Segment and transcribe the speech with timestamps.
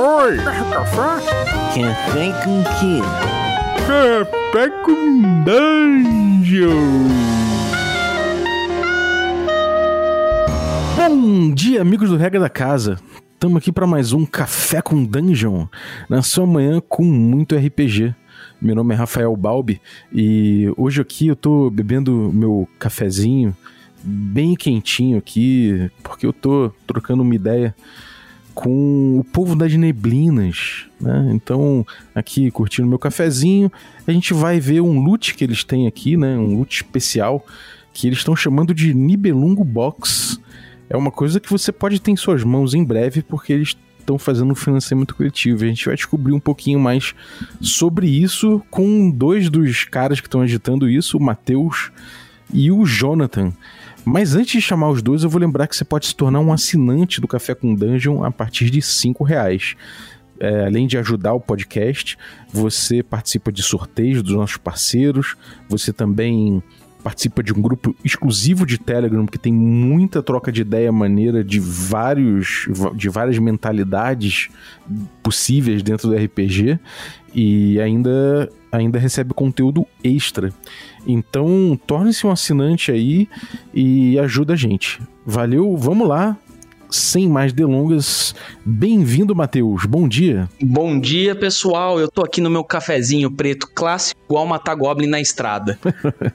[0.00, 0.36] Oi!
[0.36, 1.26] Café?
[1.74, 3.00] Café com quê?
[3.84, 6.68] Café com dungeon!
[10.94, 13.00] Bom dia, amigos do Regra da Casa.
[13.34, 15.66] Estamos aqui para mais um Café com Dungeon,
[16.08, 18.14] na sua manhã com muito RPG.
[18.62, 19.80] Meu nome é Rafael Balbi
[20.12, 23.52] e hoje aqui eu tô bebendo meu cafezinho
[24.00, 27.74] bem quentinho aqui, porque eu tô trocando uma ideia
[28.58, 31.30] com o povo das neblinas, né?
[31.32, 33.70] Então, aqui curtindo meu cafezinho,
[34.04, 36.36] a gente vai ver um loot que eles têm aqui, né?
[36.36, 37.46] Um loot especial
[37.92, 40.40] que eles estão chamando de Nibelungo Box.
[40.90, 44.18] É uma coisa que você pode ter em suas mãos em breve, porque eles estão
[44.18, 45.62] fazendo um financiamento coletivo.
[45.62, 47.14] A gente vai descobrir um pouquinho mais
[47.60, 51.92] sobre isso com dois dos caras que estão agitando isso, o Matheus
[52.52, 53.52] e o Jonathan.
[54.10, 56.50] Mas antes de chamar os dois, eu vou lembrar que você pode se tornar um
[56.50, 59.76] assinante do Café com Dungeon a partir de cinco reais.
[60.40, 62.16] É, além de ajudar o podcast,
[62.50, 65.36] você participa de sorteios dos nossos parceiros,
[65.68, 66.62] você também
[67.04, 71.60] participa de um grupo exclusivo de Telegram que tem muita troca de ideia maneira de
[71.60, 74.48] vários de várias mentalidades
[75.22, 76.78] possíveis dentro do RPG
[77.34, 80.52] e ainda ainda recebe conteúdo extra.
[81.08, 83.26] Então, torne-se um assinante aí
[83.72, 85.00] e ajuda a gente.
[85.24, 86.36] Valeu, vamos lá
[86.90, 89.84] sem mais delongas, bem-vindo, Matheus.
[89.84, 90.48] Bom dia.
[90.60, 92.00] Bom dia, pessoal.
[92.00, 95.78] Eu tô aqui no meu cafezinho preto clássico, igual matar Goblin na estrada.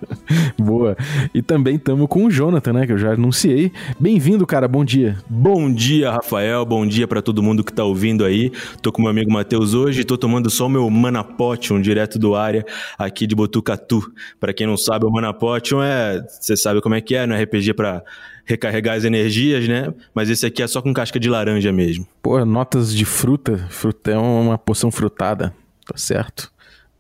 [0.57, 0.95] Boa.
[1.33, 3.71] E também estamos com o Jonathan, né, que eu já anunciei.
[3.99, 4.67] Bem-vindo, cara.
[4.67, 5.17] Bom dia.
[5.27, 6.65] Bom dia, Rafael.
[6.65, 8.51] Bom dia para todo mundo que tá ouvindo aí.
[8.81, 12.65] Tô com meu amigo Matheus hoje, tô tomando só o meu Manapotion direto do área
[12.97, 14.11] aqui de Botucatu.
[14.39, 17.73] Para quem não sabe, o Manapotion é, você sabe como é que é, no RPG
[17.73, 18.03] para
[18.45, 19.93] recarregar as energias, né?
[20.13, 22.07] Mas esse aqui é só com casca de laranja mesmo.
[22.21, 23.65] Pô, notas de fruta.
[23.69, 25.53] Fruta é uma poção frutada.
[25.85, 26.51] Tá certo?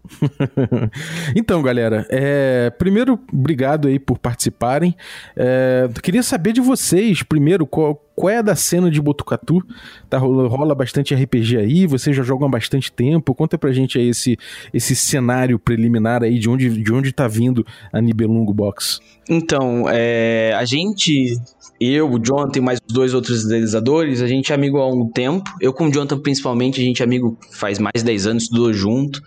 [1.35, 4.95] então, galera, é, primeiro, obrigado aí por participarem.
[5.35, 9.61] É, queria saber de vocês, primeiro, qual, qual é da cena de Botucatu?
[10.09, 13.33] Tá, rola, rola bastante RPG aí, vocês já jogam há bastante tempo.
[13.33, 14.37] Conta pra gente aí esse,
[14.73, 18.99] esse cenário preliminar aí, de onde, de onde tá vindo a Nibelungo Box.
[19.27, 21.35] Então, é, a gente,
[21.79, 25.49] eu, o Jonathan e mais dois outros idealizadores, a gente é amigo há um tempo.
[25.59, 28.71] Eu com o Jonathan, principalmente, a gente é amigo faz mais de 10 anos, estudou
[28.73, 29.21] junto.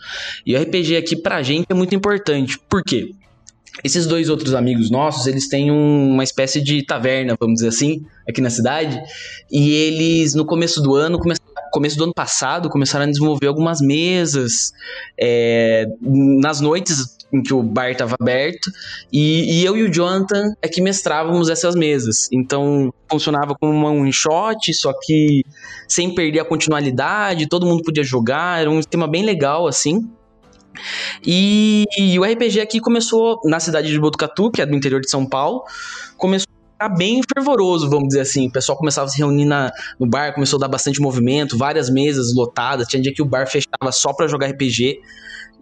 [0.44, 2.58] E o RPG aqui pra gente é muito importante.
[2.68, 3.10] Por quê?
[3.84, 8.04] Esses dois outros amigos nossos, eles têm um, uma espécie de taverna, vamos dizer assim,
[8.28, 9.00] aqui na cidade.
[9.50, 11.34] E eles, no começo do ano, come,
[11.72, 14.72] começo do ano passado, começaram a desenvolver algumas mesas
[15.20, 18.70] é, nas noites em que o bar estava aberto.
[19.12, 22.28] E, e, eu e o Jonathan é que mestrávamos essas mesas.
[22.32, 25.44] Então, funcionava como one shot, só que
[25.88, 28.60] sem perder a continuidade, todo mundo podia jogar.
[28.60, 30.08] Era um sistema bem legal, assim.
[31.24, 35.10] E, e, o RPG aqui começou na cidade de Botucatu, que é do interior de
[35.10, 35.62] São Paulo,
[36.16, 38.48] começou ficar bem fervoroso, vamos dizer assim.
[38.48, 41.90] O pessoal começava a se reunir na, no bar, começou a dar bastante movimento, várias
[41.90, 42.86] mesas lotadas.
[42.86, 45.00] Tinha dia que o bar fechava só para jogar RPG.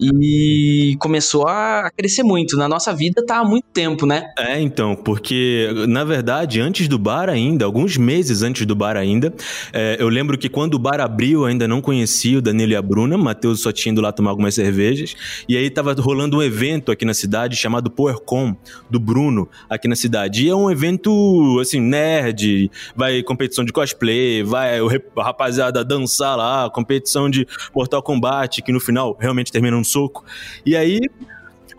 [0.01, 2.57] E começou a crescer muito.
[2.57, 4.33] Na nossa vida tá há muito tempo, né?
[4.39, 9.33] É, então, porque na verdade, antes do bar ainda, alguns meses antes do bar ainda,
[9.73, 12.77] é, eu lembro que quando o bar abriu, eu ainda não conhecia o Danilo e
[12.77, 15.15] a Bruna, Matheus só tinha ido lá tomar algumas cervejas,
[15.49, 18.57] e aí tava rolando um evento aqui na cidade chamado PowerCon,
[18.91, 20.47] do Bruno, aqui na cidade.
[20.47, 26.69] E é um evento, assim, nerd, vai competição de cosplay, vai o rapaziada dançar lá,
[26.71, 30.25] competição de Mortal Kombat, que no final realmente termina um soco.
[30.65, 31.01] E aí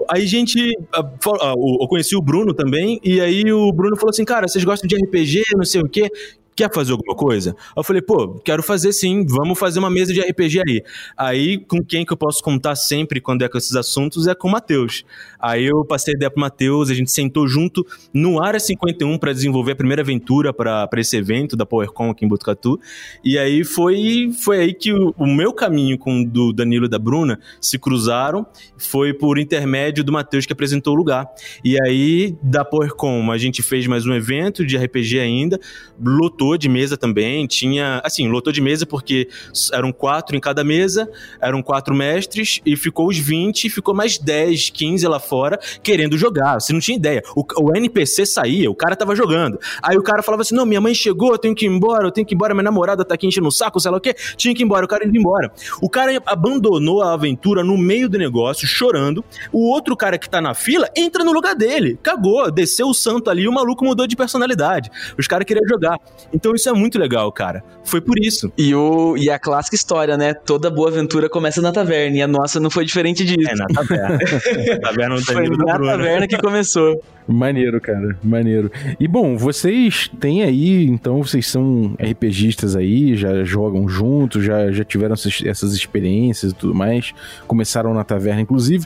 [0.09, 4.63] Aí, gente, eu conheci o Bruno também, e aí o Bruno falou assim: Cara, vocês
[4.63, 6.11] gostam de RPG, não sei o quê
[6.55, 7.55] quer fazer alguma coisa?
[7.75, 10.83] Eu falei, pô, quero fazer sim, vamos fazer uma mesa de RPG aí.
[11.17, 14.47] Aí, com quem que eu posso contar sempre quando é com esses assuntos é com
[14.47, 15.03] o Matheus.
[15.39, 19.33] Aí eu passei a ideia pro Matheus, a gente sentou junto no Área 51 para
[19.33, 22.79] desenvolver a primeira aventura para esse evento da PowerCon aqui em Botucatu.
[23.23, 26.89] E aí foi, foi aí que o, o meu caminho com o do Danilo e
[26.89, 28.45] da Bruna se cruzaram,
[28.77, 31.27] foi por intermédio do Matheus que apresentou o lugar.
[31.63, 35.59] E aí, da PowerCon, a gente fez mais um evento de RPG ainda,
[35.99, 39.27] lotou lotou de mesa também, tinha, assim, lotou de mesa porque
[39.73, 41.09] eram quatro em cada mesa,
[41.41, 46.59] eram quatro mestres, e ficou os 20, ficou mais 10, 15 lá fora, querendo jogar,
[46.59, 47.21] você não tinha ideia.
[47.35, 49.59] O, o NPC saía, o cara tava jogando.
[49.81, 52.11] Aí o cara falava assim, não, minha mãe chegou, eu tenho que ir embora, eu
[52.11, 54.15] tenho que ir embora, minha namorada tá aqui enchendo o saco, sei lá o quê,
[54.37, 55.51] tinha que ir embora, o cara indo embora.
[55.81, 60.39] O cara abandonou a aventura no meio do negócio, chorando, o outro cara que tá
[60.39, 64.07] na fila entra no lugar dele, cagou, desceu o santo ali, e o maluco mudou
[64.07, 64.89] de personalidade.
[65.17, 65.99] Os caras queriam jogar.
[66.35, 67.63] Então isso é muito legal, cara.
[67.85, 68.51] Foi por isso.
[68.57, 70.33] E, o, e a clássica história, né?
[70.33, 72.17] Toda boa aventura começa na taverna.
[72.17, 73.49] E a nossa não foi diferente disso.
[73.49, 74.19] É, na taverna.
[74.75, 77.01] na taverna foi na taverna que começou.
[77.27, 78.71] Maneiro, cara, maneiro.
[78.99, 84.83] E bom, vocês têm aí, então vocês são RPGistas aí, já jogam juntos, já, já
[84.83, 87.13] tiveram essas, essas experiências e tudo mais,
[87.47, 88.85] começaram na taverna, inclusive,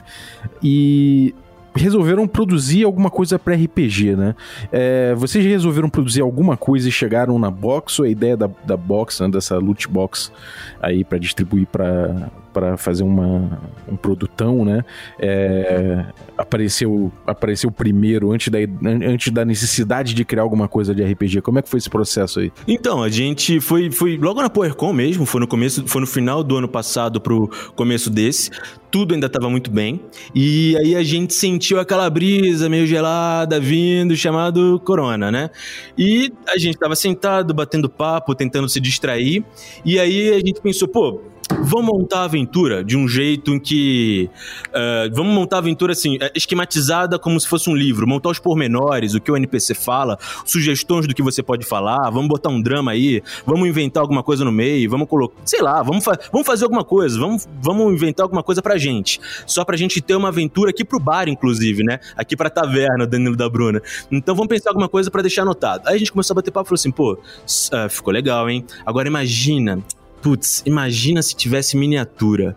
[0.62, 1.34] e
[1.74, 4.34] resolveram produzir alguma coisa para RPG, né?
[4.72, 8.76] É, vocês resolveram produzir alguma coisa e chegaram na box ou a ideia da, da
[8.76, 10.32] box, né, dessa loot box
[10.80, 14.84] aí para distribuir para para fazer uma, um produtão, né?
[15.20, 16.04] É,
[16.36, 21.42] apareceu apareceu primeiro antes da, antes da necessidade de criar alguma coisa de RPG.
[21.42, 22.52] Como é que foi esse processo aí?
[22.66, 26.42] Então a gente foi foi logo na PowerCon mesmo, foi no começo, foi no final
[26.42, 28.50] do ano passado pro começo desse
[28.90, 30.00] tudo ainda estava muito bem.
[30.34, 35.50] E aí a gente sentiu aquela brisa meio gelada vindo, chamado Corona, né?
[35.96, 39.44] E a gente estava sentado, batendo papo, tentando se distrair.
[39.84, 41.20] E aí a gente pensou, pô,
[41.58, 44.30] vamos montar a aventura de um jeito em que.
[44.68, 48.38] Uh, vamos montar a aventura assim, é, esquematizada como se fosse um livro, montar os
[48.38, 52.60] pormenores, o que o NPC fala, sugestões do que você pode falar, vamos botar um
[52.60, 55.36] drama aí, vamos inventar alguma coisa no meio, vamos colocar.
[55.44, 59.20] Sei lá, vamos, fa vamos fazer alguma coisa, vamos, vamos inventar alguma coisa pra gente.
[59.46, 61.98] Só pra gente ter uma aventura aqui pro bar, inclusive, né?
[62.16, 63.82] Aqui pra taverna, Danilo da Bruna.
[64.10, 65.88] Então vamos pensar alguma coisa para deixar anotado.
[65.88, 68.64] Aí a gente começou a bater papo e falou assim, pô, uh, ficou legal, hein?
[68.84, 69.82] Agora imagina
[70.22, 72.56] putz, imagina se tivesse miniatura.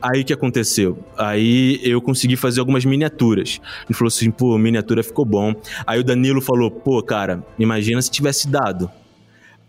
[0.00, 0.98] Aí o que aconteceu?
[1.16, 3.60] Aí eu consegui fazer algumas miniaturas.
[3.86, 5.54] Ele falou assim, pô, miniatura ficou bom.
[5.86, 8.90] Aí o Danilo falou, pô, cara, imagina se tivesse dado.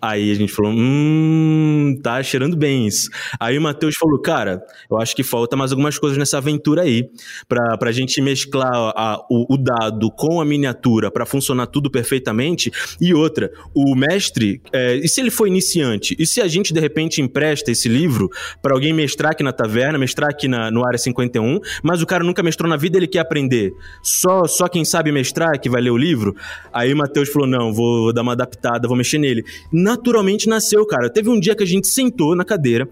[0.02, 3.10] Aí a gente falou, hum, tá cheirando bem isso.
[3.40, 7.08] Aí o Matheus falou, cara, eu acho que falta mais algumas coisas nessa aventura aí,
[7.48, 12.72] pra, pra gente mesclar a, o, o, dado com a miniatura para funcionar tudo perfeitamente.
[13.00, 16.16] E outra, o mestre, é, e se ele for iniciante?
[16.18, 18.30] E se a gente de repente empresta esse livro
[18.62, 22.24] para alguém mestrar aqui na taverna, mestrar aqui na, no Área 51, mas o cara
[22.24, 23.72] nunca mestrou na vida, ele quer aprender.
[24.02, 26.36] Só, só quem sabe mestrar que vai ler o livro?
[26.74, 29.44] Aí o Matheus falou, não, vou, vou dar uma adaptada, vou mexer nele.
[29.72, 31.10] Na naturalmente nasceu, cara.
[31.10, 32.88] Teve um dia que a gente sentou na cadeira,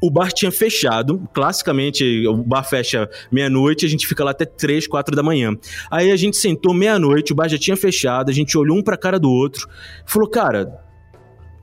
[0.00, 4.86] o bar tinha fechado, classicamente o bar fecha meia-noite, a gente fica lá até três,
[4.86, 5.52] quatro da manhã.
[5.90, 8.96] Aí a gente sentou meia-noite, o bar já tinha fechado, a gente olhou um pra
[8.96, 9.68] cara do outro,
[10.06, 10.66] falou, cara,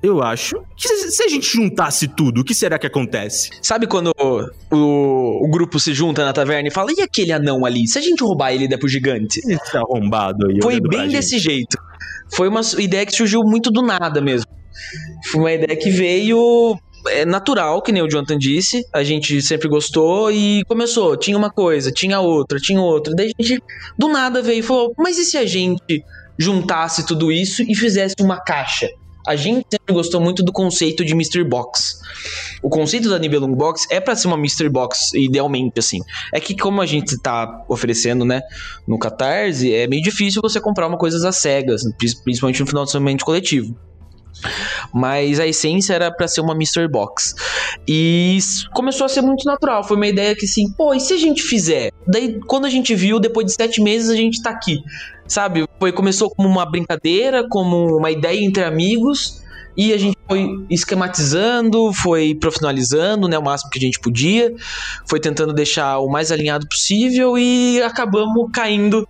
[0.01, 3.49] eu acho que se a gente juntasse tudo, o que será que acontece?
[3.61, 7.65] Sabe quando o, o, o, grupo se junta na taverna e fala, e aquele anão
[7.65, 7.87] ali?
[7.87, 9.39] Se a gente roubar ele e der pro gigante?
[9.39, 10.59] Esse arrombado aí.
[10.61, 11.77] Foi bem desse jeito.
[12.29, 14.56] Foi uma ideia que surgiu muito do nada mesmo.
[15.31, 16.77] Foi uma ideia que veio
[17.09, 21.49] é natural, que nem o Jonathan disse, a gente sempre gostou e começou, tinha uma
[21.49, 23.63] coisa, tinha outra, tinha outra, daí a gente
[23.97, 26.03] do nada veio e falou, mas e se a gente
[26.37, 28.89] juntasse tudo isso e fizesse uma caixa?
[29.27, 31.99] A gente sempre gostou muito do conceito de Mystery Box.
[32.63, 35.99] O conceito da Nibelung Box é para ser uma Mystery Box, idealmente, assim.
[36.33, 38.41] É que como a gente tá oferecendo, né,
[38.87, 41.81] no Catarse, é meio difícil você comprar uma coisa às cegas,
[42.23, 43.77] principalmente no financiamento coletivo.
[44.93, 47.35] Mas a essência era para ser uma Mystery Box.
[47.87, 48.39] E
[48.73, 49.83] começou a ser muito natural.
[49.83, 51.91] Foi uma ideia que assim, pô, e se a gente fizer?
[52.07, 54.79] Daí, quando a gente viu, depois de sete meses, a gente tá aqui.
[55.27, 55.65] Sabe?
[55.79, 59.41] Foi, começou como uma brincadeira, como uma ideia entre amigos.
[59.75, 64.53] E a gente foi esquematizando, foi profissionalizando, né, o máximo que a gente podia,
[65.07, 69.07] foi tentando deixar o mais alinhado possível e acabamos caindo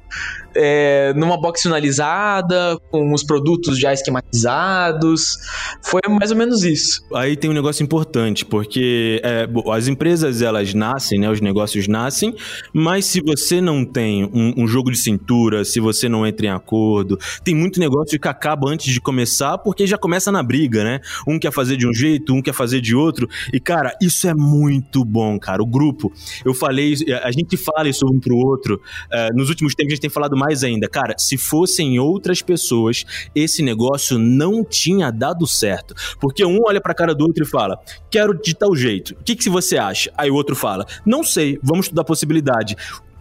[0.57, 5.37] é, numa box finalizada, com os produtos já esquematizados.
[5.83, 7.01] Foi mais ou menos isso.
[7.13, 11.29] Aí tem um negócio importante, porque é, as empresas elas nascem, né?
[11.29, 12.35] Os negócios nascem,
[12.73, 16.49] mas se você não tem um, um, jogo de cintura, se você não entra em
[16.49, 20.99] acordo, tem muito negócio que acaba antes de começar, porque já começa na briga, né?
[21.27, 23.29] Um quer fazer de um jeito, um quer fazer de outro.
[23.53, 25.61] E, cara, isso é muito bom, cara.
[25.61, 26.11] O grupo,
[26.45, 28.81] eu falei, a gente fala isso um pro outro.
[29.11, 33.05] Uh, nos últimos tempos a gente tem falado mais ainda, cara, se fossem outras pessoas,
[33.35, 35.95] esse negócio não tinha dado certo.
[36.19, 39.13] Porque um olha pra cara do outro e fala: quero de tal jeito.
[39.19, 40.11] O que, que você acha?
[40.17, 42.75] Aí o outro fala: não sei, vamos estudar possibilidade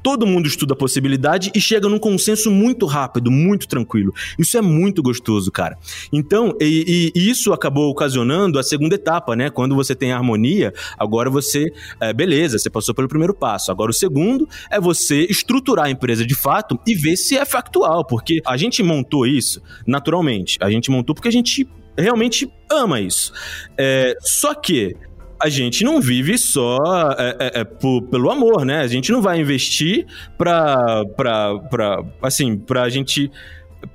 [0.07, 4.15] todo mundo estuda a possibilidade e chega num consenso muito rápido, muito tranquilo.
[4.39, 5.77] Isso é muito gostoso, cara.
[6.13, 9.51] Então, e, e isso acabou ocasionando a segunda etapa, né?
[9.51, 13.73] Quando você tem harmonia, agora você, é, beleza, você passou pelo primeiro passo.
[13.73, 18.05] Agora o segundo é você estruturar a empresa de fato e ver se é factual,
[18.05, 20.57] porque a gente montou isso naturalmente.
[20.61, 23.33] A gente montou porque a gente realmente ama isso.
[23.77, 24.95] É, só que
[25.41, 26.79] a gente não vive só
[27.19, 28.81] é, é, é, por, pelo amor, né?
[28.81, 33.31] A gente não vai investir pra, pra, pra assim, pra gente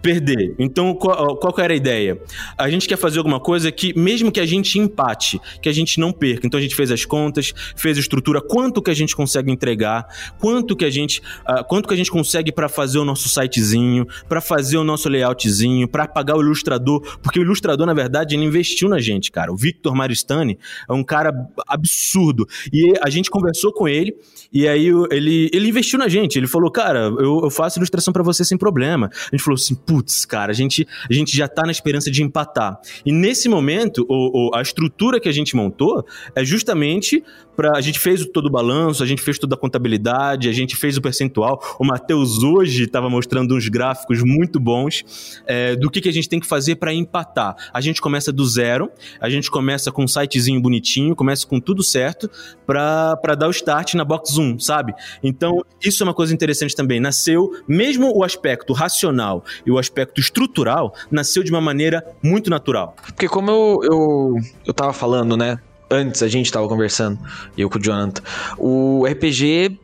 [0.02, 0.56] perder.
[0.60, 2.22] Então, qual, qual era a ideia?
[2.58, 6.00] A gente quer fazer alguma coisa que, mesmo que a gente empate, que a gente
[6.00, 6.46] não perca.
[6.46, 10.06] Então, a gente fez as contas, fez a estrutura, quanto que a gente consegue entregar,
[10.40, 14.08] quanto que a gente, uh, quanto que a gente consegue para fazer o nosso sitezinho,
[14.28, 18.46] para fazer o nosso layoutzinho, para pagar o ilustrador, porque o ilustrador, na verdade, ele
[18.46, 19.52] investiu na gente, cara.
[19.52, 20.58] O Victor Maristani
[20.88, 21.34] é um cara
[21.68, 22.48] absurdo.
[22.72, 24.16] E a gente conversou com ele,
[24.52, 26.38] e aí ele, ele investiu na gente.
[26.38, 29.10] Ele falou, cara, eu, eu faço ilustração para você sem problema.
[29.12, 32.24] A gente falou assim, putz, cara, a gente, a gente já tá na esperança de
[32.24, 32.80] empatar.
[33.06, 37.24] E nesse momento, o, o, a estrutura que a gente montou é justamente
[37.56, 40.76] para a gente fez todo o balanço, a gente fez toda a contabilidade, a gente
[40.76, 41.62] fez o percentual.
[41.80, 46.28] O Matheus hoje estava mostrando uns gráficos muito bons é, do que, que a gente
[46.30, 47.56] tem que fazer para empatar.
[47.74, 51.84] A gente começa do zero, a gente começa com um sitezinho bonitinho, começa com tudo
[51.84, 52.30] certo
[52.66, 54.94] para dar o start na Box 1, sabe?
[55.22, 57.00] Então, isso é uma coisa interessante também.
[57.00, 62.96] Nasceu, mesmo o aspecto racional e o aspecto estrutural, nasceu de uma maneira muito natural.
[63.06, 64.36] Porque como eu, eu,
[64.66, 65.60] eu tava falando, né?
[65.90, 67.20] Antes a gente tava conversando,
[67.58, 68.22] eu com o Jonathan,
[68.58, 69.78] o RPG,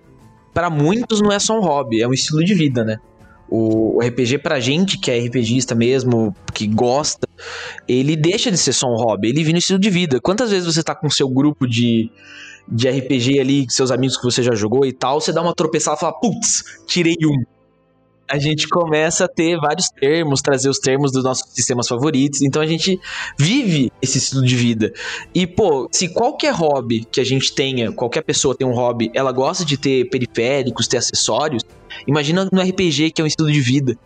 [0.53, 2.97] para muitos, não é só um hobby, é um estilo de vida, né?
[3.49, 7.27] O, RPG pra gente que é RPGista mesmo, que gosta,
[7.87, 10.19] ele deixa de ser só um hobby, ele vira um estilo de vida.
[10.19, 12.11] Quantas vezes você tá com seu grupo de,
[12.67, 15.97] de RPG ali, seus amigos que você já jogou e tal, você dá uma tropeçada
[15.97, 17.43] e fala, putz, tirei um
[18.29, 22.41] a gente começa a ter vários termos, trazer os termos dos nossos sistemas favoritos.
[22.41, 22.99] Então a gente
[23.37, 24.93] vive esse estilo de vida.
[25.33, 29.31] E, pô, se qualquer hobby que a gente tenha, qualquer pessoa tem um hobby, ela
[29.31, 31.63] gosta de ter periféricos, ter acessórios,
[32.05, 33.97] imagina no RPG, que é um estilo de vida.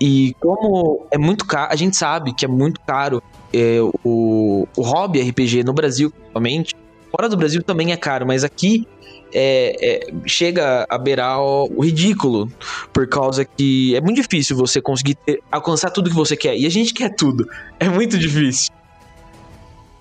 [0.00, 3.22] E como é muito caro, a gente sabe que é muito caro
[3.52, 6.74] é, o, o hobby RPG no Brasil, principalmente.
[7.10, 8.86] Fora do Brasil também é caro, mas aqui
[9.32, 12.50] é, é, chega a beirar o, ridículo,
[12.92, 16.56] por causa que é muito difícil você conseguir ter, alcançar tudo que você quer.
[16.56, 17.48] E a gente quer tudo.
[17.78, 18.72] É muito difícil.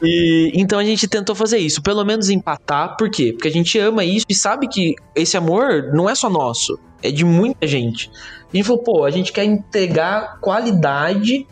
[0.02, 3.34] E então a gente tentou fazer isso, pelo menos empatar, por quê?
[3.34, 7.10] Porque a gente ama isso e sabe que esse amor não é só nosso, é
[7.10, 8.12] de muita gente.
[8.54, 11.48] A gente falou, pô, a gente quer entregar qualidade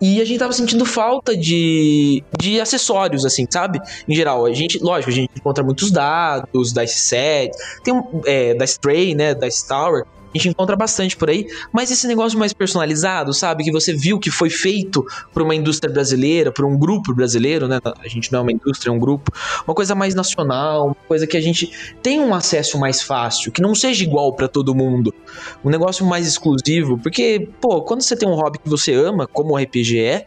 [0.00, 3.80] e a gente tava sentindo falta de, de acessórios, assim, sabe?
[4.08, 7.50] Em geral, a gente, lógico, a gente encontra muitos dados da S7,
[7.84, 11.90] tem um, é, da Stray, né, da Tower, a gente encontra bastante por aí, mas
[11.90, 13.64] esse negócio mais personalizado, sabe?
[13.64, 17.80] Que você viu que foi feito por uma indústria brasileira, por um grupo brasileiro, né?
[17.84, 19.32] A gente não é uma indústria, é um grupo.
[19.66, 23.60] Uma coisa mais nacional, uma coisa que a gente tem um acesso mais fácil, que
[23.60, 25.12] não seja igual para todo mundo.
[25.64, 29.54] Um negócio mais exclusivo, porque, pô, quando você tem um hobby que você ama, como
[29.54, 30.26] o RPG é,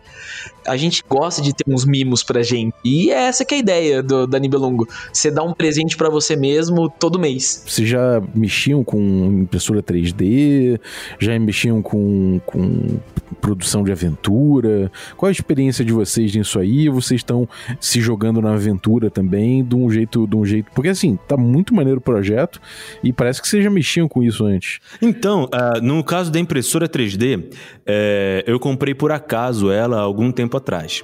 [0.68, 2.74] a gente gosta de ter uns mimos pra gente.
[2.84, 4.88] E é essa que é a ideia do, da Nibelungo.
[5.12, 7.64] Você dá um presente para você mesmo todo mês.
[7.68, 9.00] Vocês já mexiam com
[9.42, 10.80] impressora 3D?
[11.20, 13.00] Já mexiam com, com
[13.42, 14.92] produção de aventura?
[15.18, 16.90] Qual a experiência de vocês nisso aí?
[16.90, 17.48] Vocês estão
[17.80, 20.72] se jogando na aventura também de um jeito, de um jeito.
[20.74, 22.62] Porque assim, tá muito maneiro o projeto
[23.04, 24.80] e parece que vocês já mexiam com isso antes.
[25.02, 27.52] Então, uh, no caso da impressora 3D,
[27.86, 31.04] é, eu comprei por acaso ela algum tempo atrás.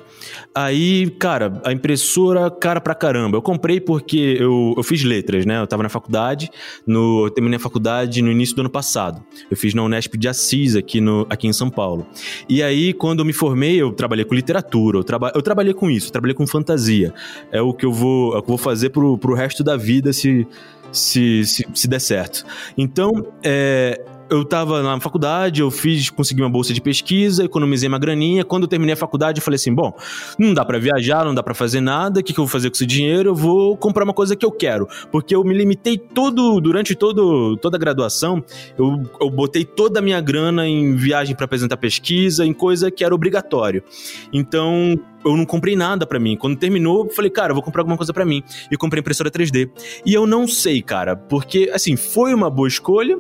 [0.54, 3.38] Aí, cara, a impressora, cara pra caramba.
[3.38, 5.60] Eu comprei porque eu, eu fiz letras, né?
[5.60, 6.50] Eu tava na faculdade,
[6.86, 9.24] no, eu terminei a faculdade no início do ano passado.
[9.50, 12.06] Eu fiz na Unesp de Assis, aqui, no, aqui em São Paulo.
[12.48, 15.90] E aí, quando eu me formei, eu trabalhei com literatura, eu, traba, eu trabalhei com
[15.90, 17.14] isso, trabalhei com fantasia.
[17.52, 20.14] É o que eu vou, é que eu vou fazer pro, pro resto da vida
[20.14, 20.48] se,
[20.92, 22.46] se, se, se der certo.
[22.78, 28.00] Então, é, eu tava na faculdade, eu fiz, consegui uma bolsa de pesquisa, economizei uma
[28.00, 28.44] graninha.
[28.44, 29.94] Quando eu terminei a faculdade, eu falei assim: bom,
[30.38, 32.70] não dá para viajar, não dá para fazer nada, o que, que eu vou fazer
[32.70, 33.30] com esse dinheiro?
[33.30, 34.88] Eu vou comprar uma coisa que eu quero.
[35.12, 38.44] Porque eu me limitei todo, durante todo, toda a graduação,
[38.78, 43.04] eu, eu botei toda a minha grana em viagem para apresentar pesquisa, em coisa que
[43.04, 43.84] era obrigatório.
[44.32, 46.38] Então, eu não comprei nada para mim.
[46.38, 48.44] Quando terminou, eu falei, cara, eu vou comprar alguma coisa para mim.
[48.72, 49.70] E comprei impressora 3D.
[50.06, 53.18] E eu não sei, cara, porque, assim, foi uma boa escolha,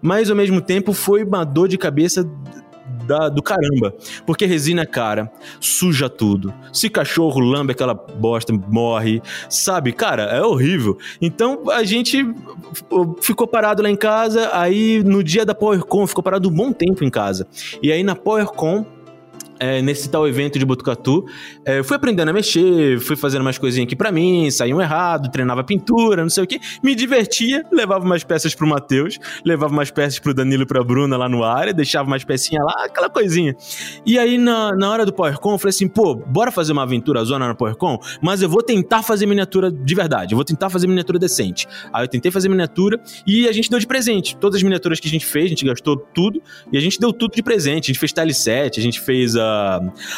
[0.00, 2.28] mas ao mesmo tempo foi uma dor de cabeça
[3.06, 3.94] da, do caramba.
[4.26, 5.30] Porque resina é cara,
[5.60, 6.52] suja tudo.
[6.72, 9.22] Se cachorro lambe aquela bosta, morre.
[9.48, 10.98] Sabe, cara, é horrível.
[11.20, 12.26] Então a gente
[13.20, 14.50] ficou parado lá em casa.
[14.52, 17.46] Aí no dia da PowerCon, ficou parado um bom tempo em casa.
[17.82, 18.84] E aí na PowerCon
[19.58, 21.24] é, nesse tal evento de Botucatu.
[21.64, 25.62] É, fui aprendendo a mexer, fui fazendo umas coisinhas aqui para mim, saíam errado, treinava
[25.64, 26.60] pintura, não sei o que.
[26.82, 31.16] Me divertia, levava umas peças pro Matheus, levava umas peças pro Danilo e pra Bruna
[31.16, 33.56] lá no área, deixava umas pecinhas lá, aquela coisinha.
[34.04, 37.24] E aí, na, na hora do PowerCon, eu falei assim, pô, bora fazer uma aventura
[37.24, 40.86] zona na PowerCon, mas eu vou tentar fazer miniatura de verdade, eu vou tentar fazer
[40.86, 41.66] miniatura decente.
[41.92, 44.36] Aí eu tentei fazer miniatura e a gente deu de presente.
[44.36, 47.12] Todas as miniaturas que a gente fez, a gente gastou tudo e a gente deu
[47.12, 47.84] tudo de presente.
[47.84, 49.45] A gente fez tile set, a gente fez a.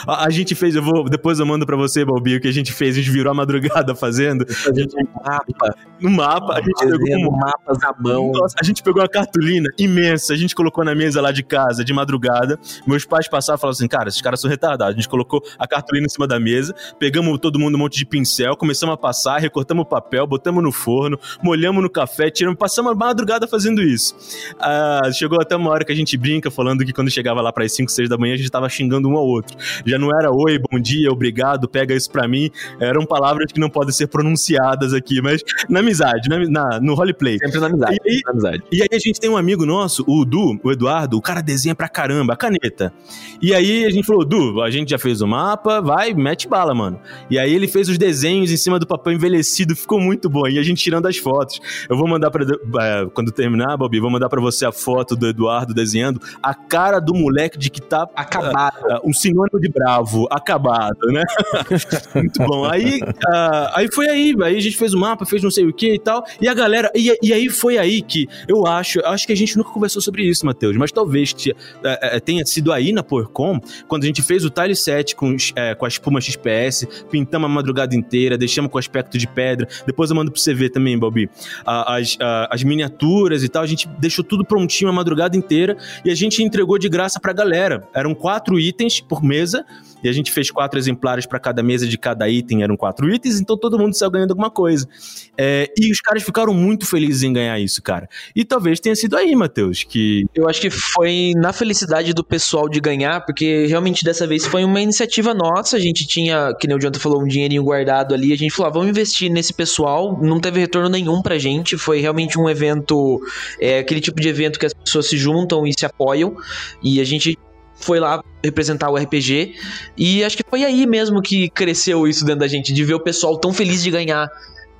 [0.06, 1.08] A, a gente fez, eu vou.
[1.08, 2.96] Depois eu mando pra você, Balbi, o que a gente fez.
[2.96, 4.44] A gente virou a madrugada fazendo.
[4.48, 5.76] A gente um mapa.
[6.00, 8.32] No mapa, a gente pegou Fazendo um mapas à mão.
[8.32, 11.84] nossa, a gente pegou uma cartolina imensa, a gente colocou na mesa lá de casa,
[11.84, 12.58] de madrugada.
[12.86, 14.94] Meus pais passaram e falaram assim: cara, esses caras são retardados.
[14.94, 18.06] A gente colocou a cartolina em cima da mesa, pegamos todo mundo um monte de
[18.06, 22.92] pincel, começamos a passar, recortamos o papel, botamos no forno, molhamos no café, tiramos, passamos
[22.92, 24.14] a madrugada fazendo isso.
[24.60, 27.64] Ah, chegou até uma hora que a gente brinca, falando que quando chegava lá para
[27.64, 29.56] as 5, 6 da manhã, a gente tava xingando um ao outro.
[29.84, 32.50] Já não era oi, bom dia, obrigado, pega isso pra mim.
[32.80, 37.38] Eram palavras que não podem ser pronunciadas aqui, mas na amizade, na, na- no roleplay.
[37.38, 37.96] Sempre na amizade.
[38.04, 38.62] E aí- sempre na amizade.
[38.72, 41.74] E aí a gente tem um amigo nosso, o Du, o Eduardo, o cara desenha
[41.74, 42.92] pra caramba, a caneta.
[43.40, 46.74] E aí a gente falou, Du, a gente já fez o mapa, vai, mete bala,
[46.74, 47.00] mano.
[47.30, 50.46] E aí ele fez os desenhos em cima do papel envelhecido, ficou muito bom.
[50.48, 51.60] E a gente tirando as fotos.
[51.88, 52.44] Eu vou mandar pra.
[52.44, 57.00] é, quando terminar, Bobi, vou mandar pra você a foto do Eduardo desenhando a cara
[57.00, 59.00] do moleque de que tá Acabado.
[59.08, 61.22] Um sinônimo de bravo, acabado, né?
[62.14, 62.64] Muito bom.
[62.64, 63.00] Aí,
[63.32, 65.94] ah, aí foi aí, aí a gente fez o mapa, fez não sei o que
[65.94, 66.24] e tal.
[66.40, 66.90] E a galera.
[66.94, 69.00] E, e aí foi aí que eu acho.
[69.04, 72.72] Acho que a gente nunca conversou sobre isso, Matheus, mas talvez te- eh, tenha sido
[72.72, 75.88] aí na PorCom, quando a gente fez o tile set com, os, eh, com a
[75.88, 79.66] espuma XPS, pintamos a madrugada inteira, deixamos com aspecto de pedra.
[79.86, 81.30] Depois eu mando pro você ver também, Balbi.
[81.64, 82.16] As,
[82.50, 86.42] as miniaturas e tal, a gente deixou tudo prontinho a madrugada inteira e a gente
[86.42, 87.86] entregou de graça pra galera.
[87.94, 89.64] Eram quatro itens por mesa
[90.02, 93.40] e a gente fez quatro exemplares pra cada mesa de cada item, eram quatro itens,
[93.40, 94.88] então todo mundo saiu ganhando alguma coisa.
[95.36, 98.08] É, e os caras ficaram muito felizes em ganhar isso, cara.
[98.34, 100.24] E talvez tenha sido aí, Matheus, que.
[100.34, 104.64] Eu acho que foi na felicidade do pessoal de ganhar, porque realmente dessa vez foi
[104.64, 105.76] uma iniciativa nossa.
[105.76, 108.32] A gente tinha, que nem o Jonathan falou, um dinheirinho guardado ali.
[108.32, 110.18] A gente falou, ah, vamos investir nesse pessoal.
[110.22, 111.76] Não teve retorno nenhum pra gente.
[111.76, 113.20] Foi realmente um evento,
[113.60, 116.36] é, aquele tipo de evento que as pessoas se juntam e se apoiam.
[116.82, 117.36] E a gente
[117.80, 119.54] foi lá representar o RPG.
[119.96, 123.00] E acho que foi aí mesmo que cresceu isso dentro da gente, de ver o
[123.00, 124.28] pessoal tão feliz de ganhar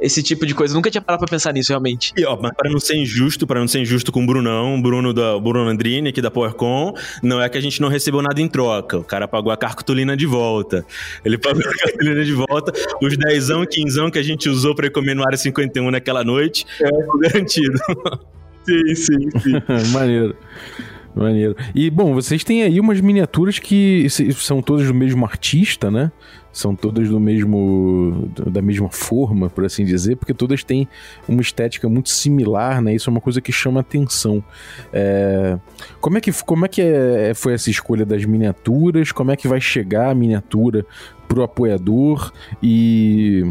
[0.00, 0.74] esse tipo de coisa.
[0.74, 2.12] Nunca tinha parado pra pensar nisso, realmente.
[2.16, 5.12] E, ó, mas pra não ser injusto, para não ser injusto com o Brunão, Bruno
[5.12, 8.48] da Bruno Andrini, aqui da PowerCon, não é que a gente não recebeu nada em
[8.48, 8.98] troca.
[8.98, 10.84] O cara pagou a cartolina de volta.
[11.24, 12.72] Ele pagou a cartolina de volta.
[13.02, 16.64] Os dezão, quinzão que a gente usou pra ir comer no Área 51 naquela noite,
[16.80, 17.78] é garantido.
[18.64, 19.52] Sim, sim, sim.
[19.92, 20.36] Maneiro.
[21.14, 21.56] Maneiro.
[21.74, 26.12] E, bom, vocês têm aí umas miniaturas que são todas do mesmo artista, né?
[26.52, 28.28] São todas do mesmo.
[28.50, 30.88] da mesma forma, por assim dizer, porque todas têm
[31.28, 32.94] uma estética muito similar, né?
[32.94, 34.42] Isso é uma coisa que chama atenção.
[34.92, 35.58] É,
[36.00, 39.10] Como é que, como é que é- foi essa escolha das miniaturas?
[39.12, 40.84] Como é que vai chegar a miniatura
[41.28, 42.32] pro apoiador?
[42.62, 43.44] E.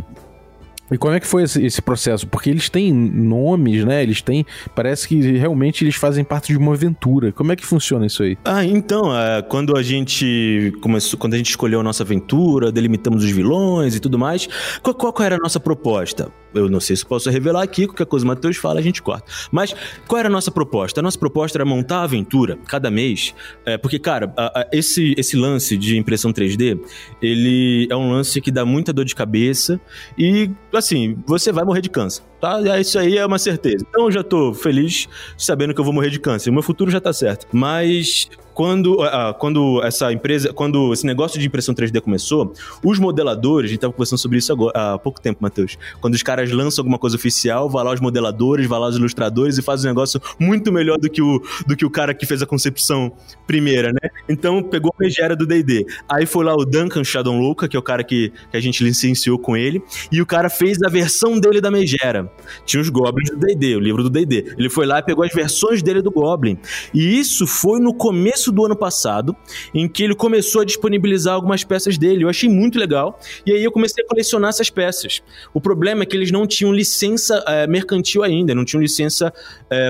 [0.91, 2.27] E como é que foi esse, esse processo?
[2.27, 4.01] Porque eles têm nomes, né?
[4.01, 4.45] Eles têm.
[4.75, 7.31] Parece que realmente eles fazem parte de uma aventura.
[7.31, 8.37] Como é que funciona isso aí?
[8.45, 13.23] Ah, então, é, quando a gente começou, quando a gente escolheu a nossa aventura, delimitamos
[13.23, 14.47] os vilões e tudo mais,
[14.81, 16.31] qual, qual era a nossa proposta?
[16.59, 19.31] Eu não sei se posso revelar aqui, qualquer coisa o Matheus fala, a gente corta.
[19.51, 19.75] Mas
[20.07, 20.99] qual era a nossa proposta?
[20.99, 23.33] A nossa proposta era montar a aventura cada mês,
[23.65, 26.79] é, porque, cara, a- a- esse, esse lance de impressão 3D,
[27.21, 29.79] ele é um lance que dá muita dor de cabeça
[30.17, 32.59] e, assim, você vai morrer de câncer, tá?
[32.79, 33.85] Isso aí é uma certeza.
[33.89, 36.49] Então eu já tô feliz sabendo que eu vou morrer de câncer.
[36.49, 37.47] O meu futuro já tá certo.
[37.51, 43.69] Mas quando, ah, quando essa empresa, quando esse negócio de impressão 3D começou, os modeladores,
[43.69, 45.77] a gente tava conversando sobre isso agora, há pouco tempo, Matheus.
[46.01, 49.59] Quando os caras lançam alguma coisa oficial, vai lá os modeladores, vai lá os ilustradores
[49.59, 52.41] e faz um negócio muito melhor do que o, do que o cara que fez
[52.41, 53.11] a concepção
[53.45, 54.09] primeira, né?
[54.27, 55.85] Então pegou a megera do D&D.
[56.09, 58.83] Aí foi lá o Duncan Shadow Louca, que é o cara que, que a gente
[58.83, 62.27] licenciou com ele, e o cara fez a versão dele da megera.
[62.65, 64.55] Tinha os Goblins do D&D, o livro do D&D.
[64.57, 66.57] Ele foi lá e pegou as versões dele do Goblin.
[66.91, 69.35] E isso foi no começo do ano passado,
[69.73, 72.23] em que ele começou a disponibilizar algumas peças dele.
[72.23, 73.19] Eu achei muito legal.
[73.45, 75.21] E aí eu comecei a colecionar essas peças.
[75.53, 79.33] O problema é que eles não tinham licença eh, mercantil ainda, não tinham licença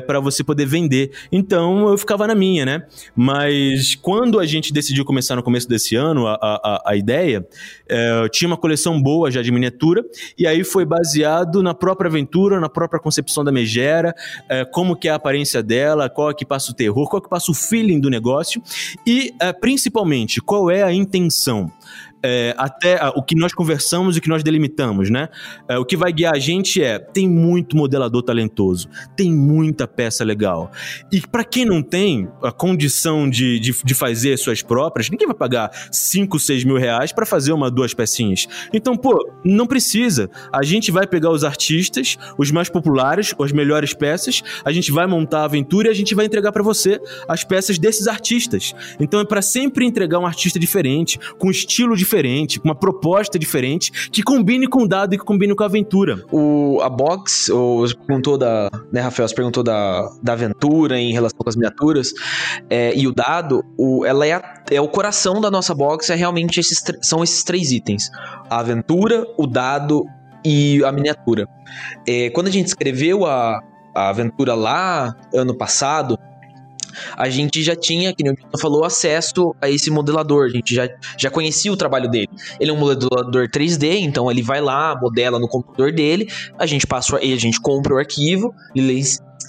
[0.05, 1.11] para você poder vender.
[1.31, 2.83] Então eu ficava na minha, né?
[3.15, 7.47] Mas quando a gente decidiu começar no começo desse ano, a, a, a ideia,
[7.87, 10.03] eh, tinha uma coleção boa já de miniatura,
[10.37, 14.13] e aí foi baseado na própria aventura, na própria concepção da megera,
[14.49, 17.23] eh, como que é a aparência dela, qual é que passa o terror, qual é
[17.23, 18.46] que passa o feeling do negócio.
[19.05, 21.71] E, é, principalmente, qual é a intenção
[22.29, 25.29] é, até o que nós conversamos e o que nós delimitamos, né?
[25.65, 30.25] É, o que vai guiar a gente é: tem muito modelador talentoso, tem muita peça
[30.25, 30.69] legal.
[31.09, 35.37] E para quem não tem a condição de, de, de, fazer suas próprias, ninguém vai
[35.37, 38.45] pagar 5, 6 mil reais para fazer uma, duas pecinhas.
[38.73, 40.29] Então, pô, não precisa.
[40.51, 45.07] A gente vai pegar os artistas, os mais populares, as melhores peças, a gente vai
[45.07, 48.75] montar a aventura e a gente vai entregar para você as peças desses artistas.
[48.99, 53.37] Então é para sempre entregar um artista diferente, com estilo diferente diferente, com uma proposta
[53.37, 56.23] diferente, que combine com o dado e que combine com a aventura.
[56.31, 61.37] O, a box, o, perguntou da, né, Rafael, você perguntou da, da aventura em relação
[61.37, 62.13] com as miniaturas,
[62.69, 66.15] é, e o dado, o, ela é, a, é o coração da nossa box, é
[66.15, 68.09] realmente esses, são esses três itens.
[68.49, 70.03] A aventura, o dado
[70.43, 71.47] e a miniatura.
[72.07, 73.61] É, quando a gente escreveu a,
[73.95, 76.17] a aventura lá, ano passado,
[77.15, 80.45] a gente já tinha, que nem o falou, acesso a esse modelador.
[80.45, 82.29] A gente já, já conhecia o trabalho dele.
[82.59, 86.85] Ele é um modelador 3D, então ele vai lá, modela no computador dele, a gente
[86.85, 88.53] passa, a gente compra o arquivo,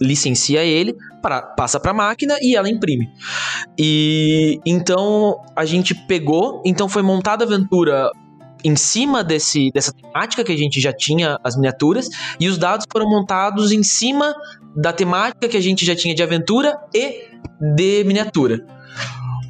[0.00, 3.08] licencia ele, para, passa para a máquina e ela imprime.
[3.78, 8.10] E então a gente pegou, então foi montada a aventura
[8.64, 12.08] em cima desse, dessa temática que a gente já tinha as miniaturas
[12.40, 14.34] e os dados foram montados em cima
[14.76, 17.28] da temática que a gente já tinha de aventura e
[17.74, 18.64] de miniatura.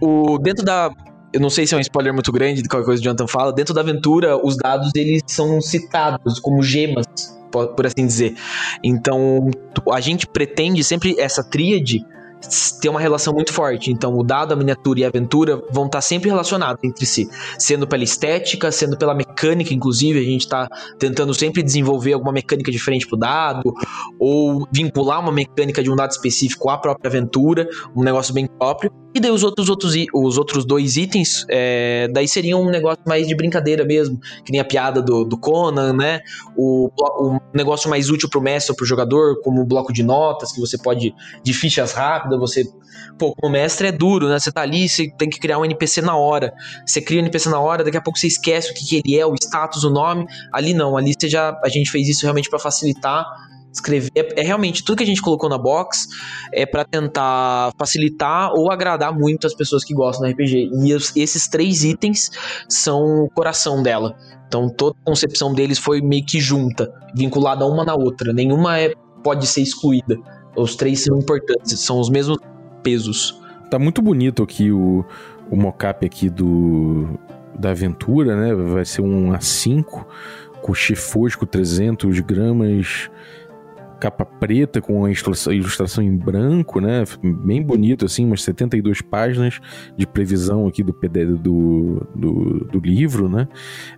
[0.01, 0.91] O, dentro da.
[1.33, 3.27] Eu não sei se é um spoiler muito grande de qualquer coisa que o Jonathan
[3.27, 3.53] fala.
[3.53, 7.05] Dentro da aventura, os dados eles são citados como gemas,
[7.51, 8.35] por assim dizer.
[8.83, 9.51] Então,
[9.93, 12.03] a gente pretende sempre essa tríade
[12.81, 13.91] ter uma relação muito forte.
[13.91, 17.87] Então, o dado, a miniatura e a aventura vão estar sempre relacionados entre si, sendo
[17.87, 23.07] pela estética, sendo pela mecânica, inclusive, a gente está tentando sempre desenvolver alguma mecânica diferente
[23.07, 23.75] para o dado,
[24.19, 28.93] ou vincular uma mecânica de um dado específico à própria aventura, um negócio bem próprio.
[29.19, 33.27] E daí os outros, outros, os outros dois itens, é, daí seriam um negócio mais
[33.27, 36.21] de brincadeira mesmo, que nem a piada do, do Conan, né?
[36.57, 39.93] O, o negócio mais útil para o mestre ou para o jogador, como o bloco
[39.93, 42.63] de notas, que você pode, de fichas rápidas, você.
[43.19, 44.39] Pô, como mestre é duro, né?
[44.39, 46.55] Você tá ali, você tem que criar um NPC na hora.
[46.87, 49.19] Você cria um NPC na hora, daqui a pouco você esquece o que, que ele
[49.19, 50.27] é, o status, o nome.
[50.53, 51.59] Ali não, ali você já.
[51.65, 53.27] A gente fez isso realmente para facilitar
[53.73, 54.11] escrever.
[54.15, 56.07] É, é, realmente tudo que a gente colocou na box
[56.53, 60.71] é para tentar facilitar ou agradar muito as pessoas que gostam do RPG.
[60.85, 62.31] E esses três itens
[62.69, 64.17] são o coração dela.
[64.47, 68.33] Então toda a concepção deles foi meio que junta, vinculada uma na outra.
[68.33, 70.17] Nenhuma é, pode ser excluída.
[70.57, 72.39] Os três são importantes, são os mesmos
[72.83, 73.39] pesos.
[73.71, 75.05] Tá muito bonito aqui o,
[75.51, 77.19] o mocap aqui do
[77.59, 78.55] da aventura, né?
[78.55, 80.05] Vai ser um A5
[80.63, 83.11] com chifosco 300 gramas
[83.99, 87.05] capa preta com a ilustração em branco, né?
[87.23, 89.61] Bem bonito, assim, umas 72 páginas
[89.97, 90.93] de previsão aqui do,
[91.41, 93.49] do, do, do livro, né?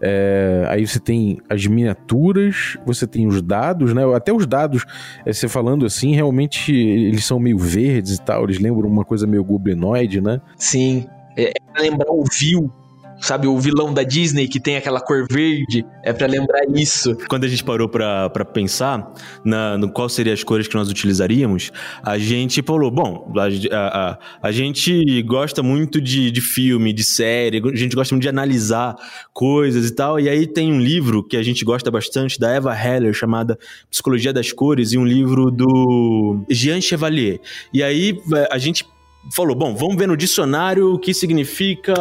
[0.01, 4.03] É, aí você tem as miniaturas, você tem os dados, né?
[4.15, 4.85] Até os dados,
[5.25, 9.27] é, você falando assim, realmente eles são meio verdes e tal, eles lembram uma coisa
[9.27, 10.41] meio goblinoide, né?
[10.57, 11.07] Sim.
[11.37, 12.71] É, é lembrar o Vil
[13.21, 17.17] sabe, o vilão da Disney que tem aquela cor verde, é para lembrar isso.
[17.29, 19.13] Quando a gente parou para pensar
[19.45, 21.71] na, no qual seriam as cores que nós utilizaríamos,
[22.03, 27.63] a gente falou, bom, a, a, a gente gosta muito de, de filme, de série,
[27.65, 28.97] a gente gosta muito de analisar
[29.33, 32.75] coisas e tal, e aí tem um livro que a gente gosta bastante, da Eva
[32.75, 33.59] Heller, chamada
[33.91, 37.41] Psicologia das Cores, e um livro do Jean Chevalier.
[37.73, 38.85] E aí a gente
[39.29, 41.95] falou: bom, vamos ver no dicionário o que significa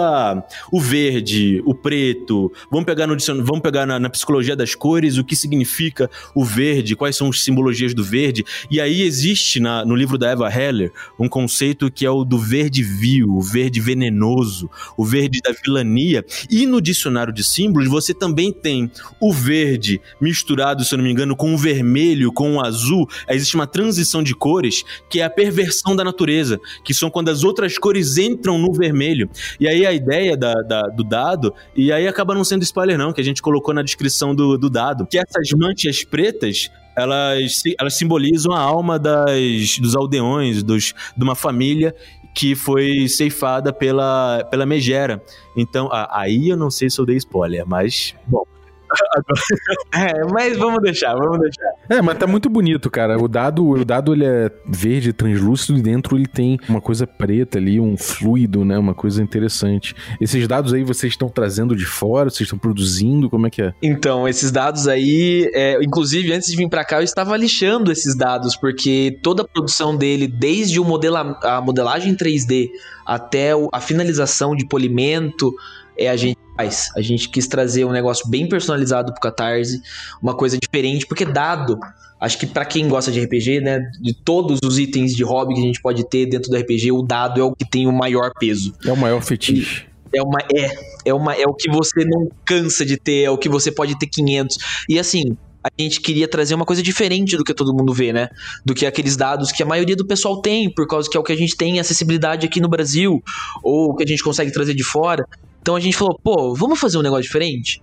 [0.71, 2.51] o verde, o preto.
[2.71, 6.95] Vamos pegar no vamos pegar na, na, psicologia das cores o que significa o verde,
[6.95, 8.45] quais são as simbologias do verde.
[8.71, 12.38] E aí existe na, no livro da Eva Heller um conceito que é o do
[12.38, 16.25] verde vil, o verde venenoso, o verde da vilania.
[16.49, 21.12] E no dicionário de símbolos você também tem o verde misturado, se eu não me
[21.12, 23.08] engano, com o vermelho, com o azul.
[23.27, 27.43] Existe uma transição de cores que é a perversão da natureza, que são quando as
[27.43, 29.29] outras cores entram no vermelho.
[29.59, 33.13] E aí a ideia da, da, do dado, e aí acaba não sendo spoiler não,
[33.13, 37.93] que a gente colocou na descrição do, do dado, que essas manchas pretas, elas, elas
[37.95, 41.95] simbolizam a alma das, dos aldeões, dos, de uma família
[42.33, 45.21] que foi ceifada pela, pela megera.
[45.55, 48.43] Então, aí eu não sei se eu dei spoiler, mas, bom...
[49.93, 51.69] é, mas vamos deixar, vamos deixar.
[51.89, 53.17] É, mas tá muito bonito, cara.
[53.21, 57.58] O dado, o dado ele é verde, translúcido e dentro ele tem uma coisa preta
[57.58, 58.78] ali, um fluido, né?
[58.78, 59.95] Uma coisa interessante.
[60.19, 63.73] Esses dados aí vocês estão trazendo de fora, vocês estão produzindo, como é que é?
[63.82, 68.15] Então, esses dados aí, é, inclusive antes de vir para cá eu estava lixando esses
[68.15, 72.69] dados porque toda a produção dele, desde o modela a modelagem 3D
[73.06, 75.54] até a finalização de polimento,
[75.97, 76.89] é a gente faz.
[76.95, 79.81] A gente quis trazer um negócio bem personalizado pro Catarse,
[80.21, 81.79] uma coisa diferente, porque dado,
[82.19, 85.61] acho que para quem gosta de RPG, né, de todos os itens de hobby que
[85.61, 88.31] a gente pode ter dentro do RPG, o dado é o que tem o maior
[88.37, 88.73] peso.
[88.85, 89.87] É o maior fetiche.
[90.13, 93.37] É uma é, é uma é o que você não cansa de ter, é o
[93.37, 94.57] que você pode ter 500.
[94.89, 98.27] E assim, a gente queria trazer uma coisa diferente do que todo mundo vê, né?
[98.65, 101.23] Do que aqueles dados que a maioria do pessoal tem, por causa que é o
[101.23, 103.21] que a gente tem acessibilidade aqui no Brasil,
[103.61, 105.27] ou que a gente consegue trazer de fora.
[105.61, 107.81] Então a gente falou, pô, vamos fazer um negócio diferente?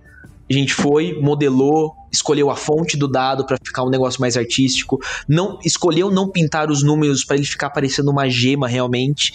[0.49, 4.97] A gente foi, modelou, escolheu a fonte do dado para ficar um negócio mais artístico,
[5.27, 9.33] não escolheu não pintar os números para ele ficar parecendo uma gema realmente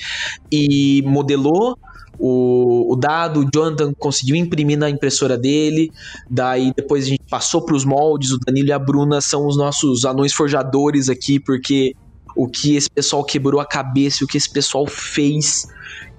[0.50, 1.76] e modelou
[2.18, 5.90] o, o, dado, o Jonathan conseguiu imprimir na impressora dele,
[6.30, 9.56] daí depois a gente passou para os moldes, o Danilo e a Bruna são os
[9.56, 11.94] nossos anões forjadores aqui, porque
[12.36, 15.66] o que esse pessoal quebrou a cabeça, o que esse pessoal fez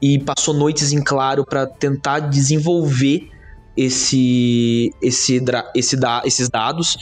[0.02, 3.30] e passou noites em claro para tentar desenvolver
[3.76, 5.42] esse, esse,
[5.74, 6.98] esse da, esses dados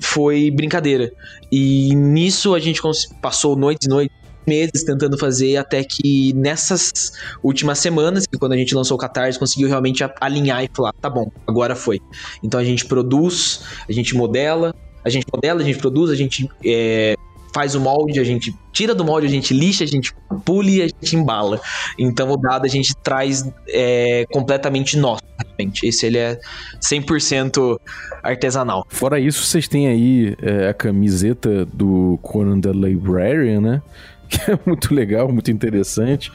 [0.00, 1.10] foi brincadeira.
[1.50, 2.80] E nisso a gente
[3.20, 7.12] passou noites e noites, meses tentando fazer, até que nessas
[7.42, 11.30] últimas semanas, quando a gente lançou o Catarse, conseguiu realmente alinhar e falar: tá bom,
[11.46, 12.00] agora foi.
[12.42, 16.48] Então a gente produz, a gente modela, a gente modela, a gente produz, a gente
[16.64, 17.14] é,
[17.54, 20.12] faz o molde, a gente tira do molde, a gente lixa, a gente
[20.44, 21.60] pule e a gente embala.
[21.96, 25.86] Então o dado a gente traz é, completamente nosso, realmente.
[25.86, 26.40] Esse ele é
[26.82, 27.78] 100%
[28.24, 28.84] artesanal.
[28.88, 33.82] Fora isso, vocês têm aí é, a camiseta do Conan the Librarian, né?
[34.26, 36.32] Que é muito legal, muito interessante.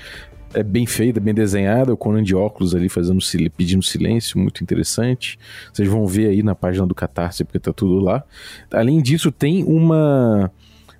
[0.53, 3.19] É bem feita, bem desenhada, o Conan de óculos ali fazendo
[3.57, 5.37] pedindo silêncio, muito interessante.
[5.73, 8.23] Vocês vão ver aí na página do Catarse, porque tá tudo lá.
[8.71, 10.51] Além disso, tem uma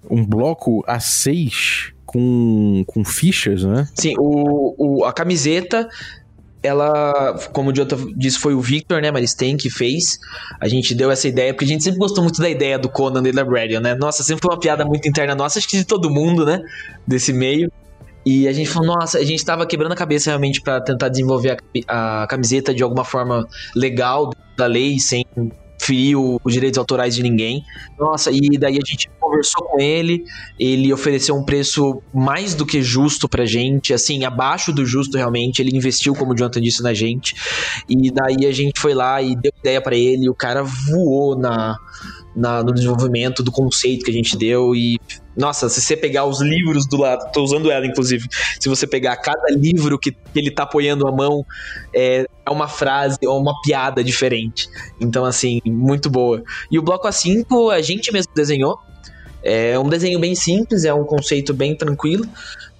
[0.09, 3.87] um bloco A6 com, com fichas, né?
[3.95, 5.87] Sim, o, o, a camiseta
[6.61, 10.19] ela, como o Jota disse, foi o Victor, né, Maristen, que fez.
[10.59, 13.23] A gente deu essa ideia, porque a gente sempre gostou muito da ideia do Conan
[13.23, 13.95] The Librarian, né?
[13.95, 16.61] Nossa, sempre foi uma piada muito interna nossa, acho que de todo mundo, né,
[17.07, 17.71] desse meio.
[18.25, 21.57] E a gente falou, nossa, a gente tava quebrando a cabeça realmente para tentar desenvolver
[21.87, 25.25] a, a, camiseta de alguma forma legal da lei, sem
[25.79, 27.63] ferir os direitos autorais de ninguém.
[27.97, 30.23] Nossa, e daí a gente conversou com ele,
[30.59, 35.61] ele ofereceu um preço mais do que justo pra gente, assim, abaixo do justo realmente,
[35.61, 37.35] ele investiu, como o Jonathan disse, na gente.
[37.87, 41.77] E daí a gente foi lá e deu ideia para ele, o cara voou na,
[42.35, 44.99] na, no desenvolvimento do conceito que a gente deu e
[45.39, 48.27] nossa, se você pegar os livros do lado, tô usando ela inclusive,
[48.59, 51.45] se você pegar cada livro que, ele tá apoiando a mão,
[51.93, 54.69] é, é uma frase ou uma piada diferente.
[54.99, 56.43] Então, assim, muito boa.
[56.69, 58.77] E o bloco A5 a gente mesmo desenhou.
[59.41, 62.27] É um desenho bem simples, é um conceito bem tranquilo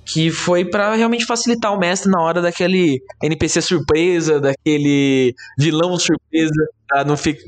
[0.04, 6.68] que foi para realmente facilitar o mestre na hora daquele NPC surpresa, daquele vilão surpresa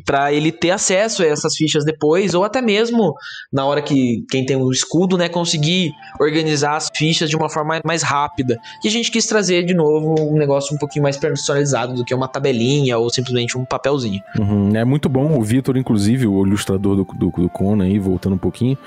[0.06, 3.14] para ele ter acesso a essas fichas depois, ou até mesmo
[3.52, 7.50] na hora que quem tem o um escudo, né, conseguir organizar as fichas de uma
[7.50, 8.58] forma mais rápida.
[8.84, 12.14] E a gente quis trazer de novo um negócio um pouquinho mais personalizado do que
[12.14, 14.22] uma tabelinha ou simplesmente um papelzinho.
[14.38, 15.38] Uhum, é muito bom.
[15.38, 18.78] O Vitor, inclusive, o ilustrador do, do, do Conan aí, voltando um pouquinho,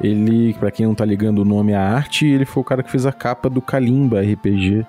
[0.00, 2.90] ele, para quem não tá ligando o nome à arte, ele foi o cara que
[2.90, 4.86] fez a capa do Kalimba RPG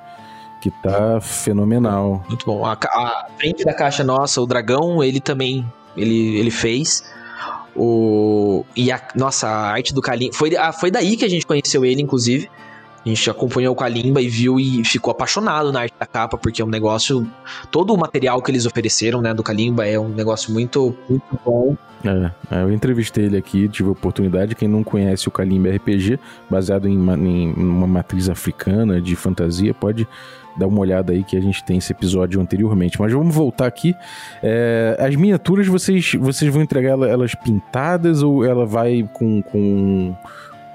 [0.64, 2.24] que tá fenomenal.
[2.30, 2.66] Muito bom.
[2.66, 5.66] A, a, frente da caixa nossa, o dragão, ele também
[5.98, 7.04] ele, ele fez.
[7.76, 10.34] O, e a nossa a arte do Kalimba.
[10.34, 12.50] Foi, a, foi daí que a gente conheceu ele, inclusive.
[13.06, 16.62] A gente acompanhou o Kalimba e viu e ficou apaixonado na arte da capa, porque
[16.62, 17.30] é um negócio.
[17.70, 21.76] Todo o material que eles ofereceram, né, do Kalimba é um negócio muito, muito bom.
[22.06, 24.56] É, é eu entrevistei ele aqui, tive a oportunidade.
[24.56, 26.18] Quem não conhece o Kalimba RPG,
[26.50, 30.08] baseado em, em uma matriz africana de fantasia, pode
[30.58, 33.00] dá uma olhada aí que a gente tem esse episódio anteriormente.
[33.00, 33.96] Mas vamos voltar aqui.
[34.42, 40.16] É, as miniaturas, vocês, vocês vão entregar elas pintadas ou ela vai com, com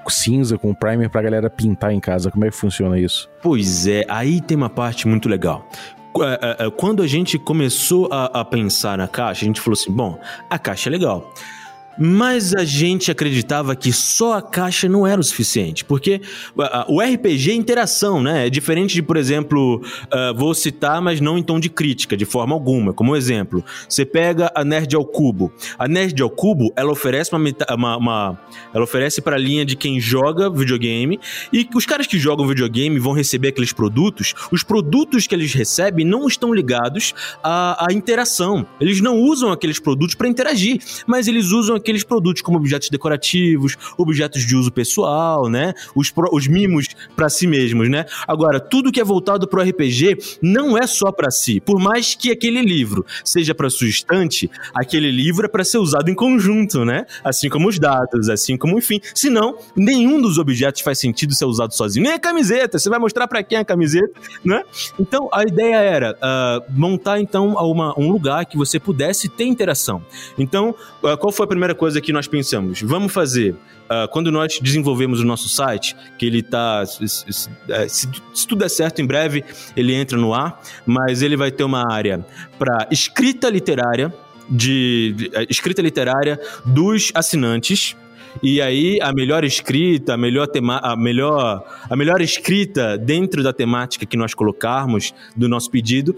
[0.08, 2.30] cinza, com primer pra galera pintar em casa?
[2.30, 3.28] Como é que funciona isso?
[3.42, 5.66] Pois é, aí tem uma parte muito legal.
[6.20, 9.74] É, é, é, quando a gente começou a, a pensar na caixa, a gente falou
[9.74, 11.32] assim: bom, a caixa é legal.
[11.98, 16.20] Mas a gente acreditava que só a caixa não era o suficiente, porque
[16.86, 18.46] o RPG é interação, né?
[18.46, 22.24] É diferente de, por exemplo, uh, vou citar, mas não em tom de crítica, de
[22.24, 22.92] forma alguma.
[22.92, 25.52] Como exemplo, você pega a Nerd ao Cubo.
[25.78, 28.40] A Nerd ao Cubo, ela oferece uma, uma, uma
[28.72, 31.18] ela oferece para a linha de quem joga videogame
[31.52, 34.34] e os caras que jogam videogame vão receber aqueles produtos.
[34.50, 38.66] Os produtos que eles recebem não estão ligados à, à interação.
[38.80, 43.76] Eles não usam aqueles produtos para interagir, mas eles usam aqueles produtos como objetos decorativos,
[43.96, 45.72] objetos de uso pessoal, né?
[45.94, 48.04] Os, os mimos para si mesmos, né?
[48.26, 51.60] Agora, tudo que é voltado para o RPG não é só para si.
[51.60, 56.10] Por mais que aquele livro seja para sua estante, aquele livro é para ser usado
[56.10, 57.06] em conjunto, né?
[57.24, 59.00] Assim como os dados, assim como, enfim.
[59.14, 62.04] Senão, nenhum dos objetos faz sentido ser usado sozinho.
[62.04, 64.12] Nem a camiseta, você vai mostrar para quem a camiseta,
[64.44, 64.62] né?
[65.00, 70.02] Então, a ideia era uh, montar, então, uma, um lugar que você pudesse ter interação.
[70.38, 72.82] Então, uh, qual foi a primeira coisa que nós pensamos?
[72.82, 73.52] Vamos fazer.
[73.52, 76.84] Uh, quando nós desenvolvemos o nosso site, que ele está.
[76.84, 78.06] Se, se, é, se,
[78.46, 79.42] tudo der certo, em breve
[79.74, 82.22] ele entra no ar, mas ele vai ter uma área
[82.58, 84.12] para escrita literária,
[84.50, 87.96] de, de, é, escrita literária dos assinantes.
[88.42, 93.52] E aí a melhor escrita, a melhor, tema, a melhor, a melhor escrita dentro da
[93.52, 96.16] temática que nós colocarmos do nosso pedido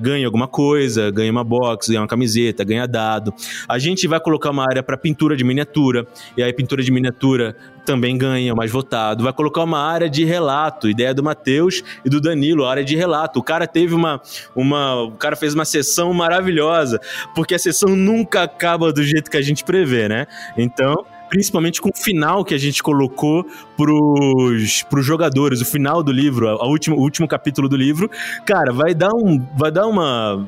[0.00, 3.32] ganha alguma coisa, ganha uma box, ganha uma camiseta, ganha dado.
[3.68, 7.56] A gente vai colocar uma área para pintura de miniatura, e aí pintura de miniatura
[7.84, 9.24] também ganha, mais votado.
[9.24, 13.40] Vai colocar uma área de relato, ideia do Matheus e do Danilo, área de relato.
[13.40, 14.20] O cara teve uma,
[14.54, 15.02] uma.
[15.02, 17.00] O cara fez uma sessão maravilhosa,
[17.34, 20.26] porque a sessão nunca acaba do jeito que a gente prevê, né?
[20.56, 23.42] Então, principalmente com o final que a gente colocou
[23.74, 28.10] pros, pros jogadores, o final do livro, a, último, o último capítulo do livro,
[28.44, 29.42] cara, vai dar um.
[29.56, 30.46] Vai dar uma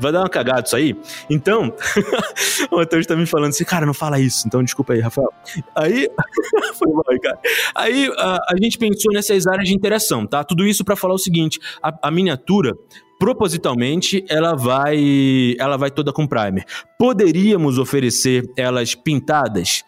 [0.00, 0.96] vai dar uma cagada isso aí.
[1.28, 1.70] Então,
[2.72, 4.48] o Matheus tá me falando assim, cara, não fala isso.
[4.48, 5.28] Então, desculpa aí, Rafael.
[5.76, 6.08] Aí,
[6.74, 7.38] foi mal, cara.
[7.74, 10.42] Aí, a, a, gente pensou nessas áreas de interação, tá?
[10.42, 12.72] Tudo isso para falar o seguinte, a, a miniatura
[13.18, 16.64] propositalmente ela vai ela vai toda com primer.
[16.98, 19.84] Poderíamos oferecer elas pintadas?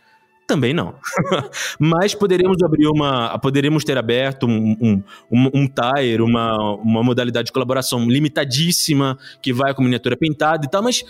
[0.46, 0.94] Também não.
[1.78, 3.38] Mas poderíamos abrir uma.
[3.38, 9.52] Poderíamos ter aberto um, um, um, um tire, uma, uma modalidade de colaboração limitadíssima, que
[9.52, 11.02] vai com miniatura pintada e tal, mas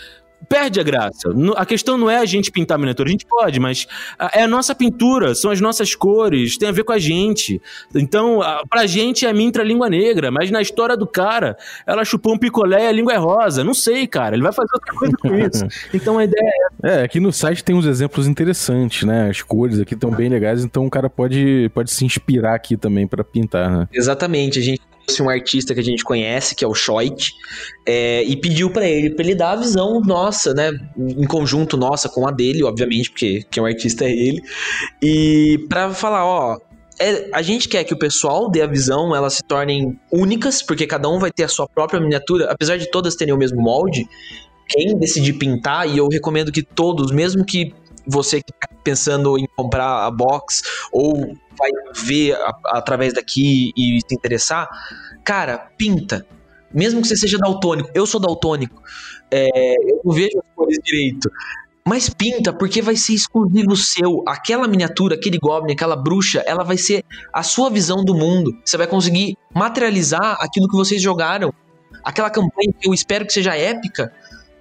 [0.48, 1.32] perde a graça.
[1.56, 3.86] A questão não é a gente pintar a miniatura, a gente pode, mas
[4.32, 7.60] é a nossa pintura, são as nossas cores, tem a ver com a gente.
[7.94, 12.34] Então, pra gente é a mintra língua negra, mas na história do cara, ela chupou
[12.34, 13.64] um picolé e a língua é rosa.
[13.64, 15.64] Não sei, cara, ele vai fazer outra coisa com isso.
[15.94, 16.42] Então a ideia
[16.82, 17.00] é.
[17.00, 19.30] É, aqui no site tem uns exemplos interessantes, né?
[19.30, 23.06] As cores aqui estão bem legais, então o cara pode, pode se inspirar aqui também
[23.06, 23.88] para pintar, né?
[23.92, 24.82] Exatamente, a gente
[25.20, 27.32] um artista que a gente conhece, que é o Schoit,
[27.86, 32.08] é, e pediu para ele, para ele dar a visão nossa, né, em conjunto nossa
[32.08, 34.42] com a dele, obviamente, porque quem é o artista é ele,
[35.02, 36.58] e para falar, ó,
[36.98, 40.86] é, a gente quer que o pessoal dê a visão, elas se tornem únicas, porque
[40.86, 44.06] cada um vai ter a sua própria miniatura, apesar de todas terem o mesmo molde,
[44.68, 47.74] quem decidir pintar, e eu recomendo que todos, mesmo que
[48.06, 50.62] você que tá pensando em comprar a box
[50.92, 54.68] ou vai ver a, através daqui e se interessar,
[55.24, 56.26] cara, pinta.
[56.72, 58.82] Mesmo que você seja daltônico, eu sou daltônico,
[59.30, 59.46] é,
[59.90, 61.30] eu não vejo as cores direito.
[61.86, 64.24] Mas pinta, porque vai ser exclusivo seu.
[64.26, 68.56] Aquela miniatura, aquele goblin, aquela bruxa, ela vai ser a sua visão do mundo.
[68.64, 71.52] Você vai conseguir materializar aquilo que vocês jogaram.
[72.02, 74.12] Aquela campanha que eu espero que seja épica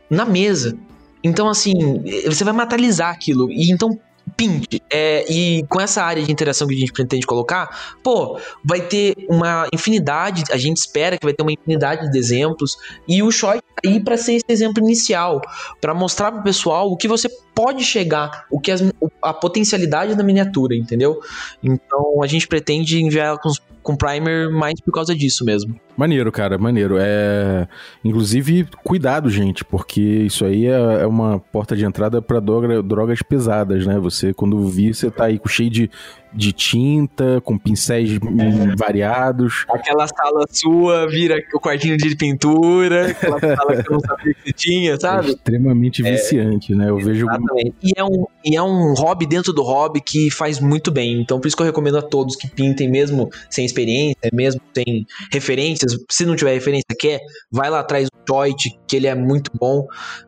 [0.10, 0.78] na mesa.
[1.24, 3.50] Então, assim, você vai materializar aquilo.
[3.50, 3.98] E então,
[4.36, 4.82] pinte.
[4.92, 9.16] É, e com essa área de interação que a gente pretende colocar, pô, vai ter
[9.30, 12.78] uma infinidade, a gente espera que vai ter uma infinidade de exemplos.
[13.08, 15.42] E o Short tá aí para ser esse exemplo inicial,
[15.80, 18.82] para mostrar pro pessoal o que você pode chegar, o que as,
[19.22, 21.20] a potencialidade da miniatura, entendeu?
[21.62, 23.50] Então a gente pretende enviar com,
[23.84, 25.76] com primer mais por causa disso mesmo.
[25.96, 26.96] Maneiro, cara, maneiro.
[27.00, 27.68] É,
[28.04, 33.22] inclusive, cuidado, gente, porque isso aí é, é uma porta de entrada para droga, drogas
[33.22, 34.00] pesadas, né?
[34.00, 35.92] Você, quando vir, você tá aí cheio de
[36.36, 38.76] de tinta, com pincéis é.
[38.76, 39.66] variados.
[39.70, 44.52] Aquela sala sua vira o quartinho de pintura, aquela sala que eu não sabia que
[44.52, 45.28] tinha, sabe?
[45.28, 46.90] É extremamente é, viciante, né?
[46.90, 47.54] Eu exatamente.
[47.54, 47.76] vejo.
[47.84, 51.22] E é, um, e é um hobby dentro do hobby que faz muito bem.
[51.22, 55.06] Então, por isso que eu recomendo a todos que pintem, mesmo sem experiência, mesmo sem
[55.32, 55.98] referências.
[56.10, 57.20] Se não tiver referência, quer,
[57.52, 59.86] vai lá atrás do Choit, que ele é muito bom.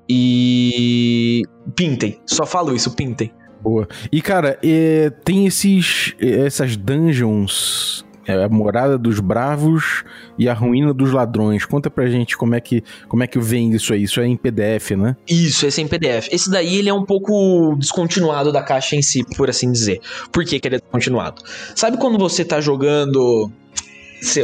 [0.10, 1.44] E
[1.76, 2.20] pintem.
[2.26, 3.32] Só falo isso, pintem.
[3.62, 3.88] Boa.
[4.12, 10.04] E, cara, é, tem esses, essas dungeons É a Morada dos Bravos
[10.38, 11.66] e a Ruína dos Ladrões.
[11.66, 14.04] Conta pra gente como é que, como é que vem isso aí.
[14.04, 15.16] Isso é em PDF, né?
[15.28, 16.28] Isso, esse é em PDF.
[16.32, 20.02] Esse daí ele é um pouco descontinuado da caixa em si, por assim dizer.
[20.32, 21.42] Por que, que ele é descontinuado?
[21.76, 23.52] Sabe quando você tá jogando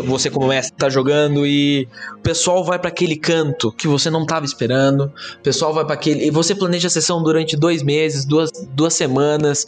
[0.06, 4.46] você mestre tá jogando e o pessoal vai para aquele canto que você não tava
[4.46, 8.52] esperando, o pessoal vai para aquele e você planeja a sessão durante dois meses, duas,
[8.74, 9.66] duas semanas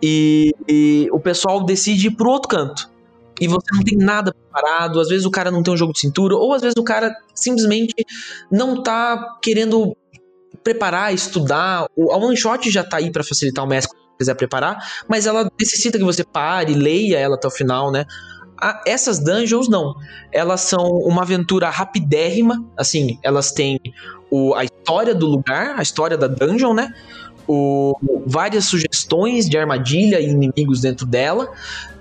[0.00, 2.95] e, e o pessoal decide ir pro outro canto
[3.40, 6.00] e você não tem nada preparado, às vezes o cara não tem um jogo de
[6.00, 7.94] cintura, ou às vezes o cara simplesmente
[8.50, 9.96] não tá querendo
[10.62, 11.84] preparar, estudar.
[11.84, 14.78] A one shot já tá aí para facilitar o mestre se quiser preparar,
[15.08, 18.04] mas ela necessita que você pare, leia ela até o final, né?
[18.60, 19.94] A, essas dungeons não.
[20.32, 23.78] Elas são uma aventura rapidérrima, assim, elas têm
[24.30, 26.92] o, a história do lugar, a história da dungeon, né?
[27.48, 27.94] O,
[28.26, 31.48] várias sugestões de armadilha e inimigos dentro dela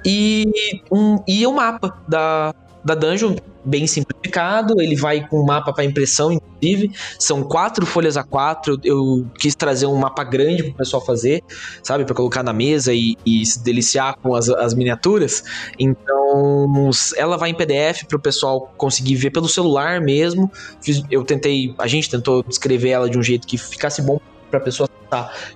[0.05, 0.51] e
[0.91, 3.35] um, e o um mapa da, da dungeon
[3.65, 6.91] bem simplificado, ele vai com mapa para impressão, inclusive.
[7.17, 8.79] São quatro folhas a quatro.
[8.83, 11.41] Eu quis trazer um mapa grande para o pessoal fazer,
[11.81, 12.05] sabe?
[12.05, 15.43] Para colocar na mesa e, e, se deliciar com as, as miniaturas.
[15.79, 20.51] Então, ela vai em PDF para o pessoal conseguir ver pelo celular mesmo.
[21.09, 24.19] Eu tentei, a gente tentou descrever ela de um jeito que ficasse bom
[24.55, 24.89] para a pessoa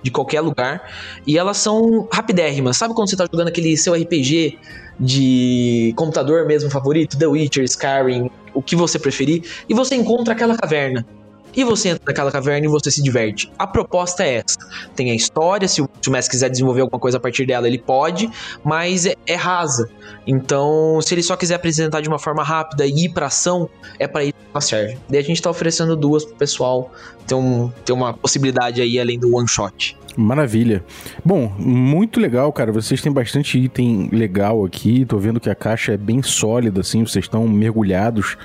[0.02, 0.90] de qualquer lugar.
[1.26, 2.76] E elas são rapidérrimas.
[2.76, 4.58] Sabe quando você tá jogando aquele seu RPG
[4.98, 10.56] de computador mesmo favorito, The Witcher, Skyrim, o que você preferir, e você encontra aquela
[10.56, 11.06] caverna.
[11.54, 13.50] E você entra naquela caverna e você se diverte.
[13.58, 14.58] A proposta é essa.
[14.94, 17.66] Tem a história, se o, se o Messi quiser desenvolver alguma coisa a partir dela,
[17.66, 18.30] ele pode,
[18.64, 19.88] mas é, é rasa.
[20.26, 24.06] Então, se ele só quiser apresentar de uma forma rápida e ir pra ação, é
[24.06, 24.98] para isso que ela serve.
[25.08, 26.92] Daí a gente tá oferecendo duas pro pessoal
[27.26, 29.96] ter, um, ter uma possibilidade aí além do one shot.
[30.16, 30.84] Maravilha.
[31.24, 32.72] Bom, muito legal, cara.
[32.72, 35.04] Vocês têm bastante item legal aqui.
[35.04, 37.04] Tô vendo que a caixa é bem sólida, assim.
[37.04, 38.36] Vocês estão mergulhados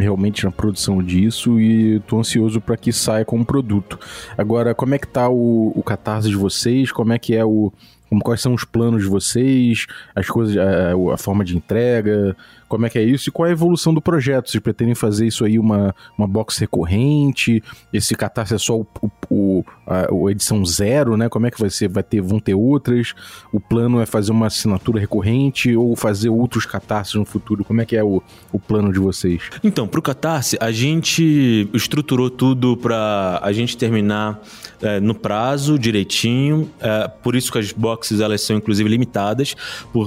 [0.00, 3.98] realmente na produção disso e tô ansioso para que saia como produto.
[4.36, 6.90] Agora, como é que tá o, o catarse de vocês?
[6.90, 7.72] Como é que é o,
[8.10, 12.36] como, quais são os planos de vocês, as coisas, a, a, forma de entrega,
[12.70, 14.50] como é que é isso e qual é a evolução do projeto?
[14.50, 17.62] Vocês pretendem fazer isso aí uma, uma box recorrente?
[17.92, 18.86] Esse catarse é só o,
[19.28, 21.28] o, a, a, edição zero, né?
[21.28, 21.88] Como é que vai ser?
[21.88, 23.12] Vai ter, vão ter outras?
[23.52, 27.64] O plano é fazer uma assinatura recorrente ou fazer outros catarses no futuro?
[27.64, 29.50] Como é que é o, o plano de vocês?
[29.64, 34.40] Então, pro catarse, a gente estruturou tudo para a gente terminar
[34.80, 39.54] é, no prazo direitinho, é, por isso que as boxes elas são inclusive limitadas,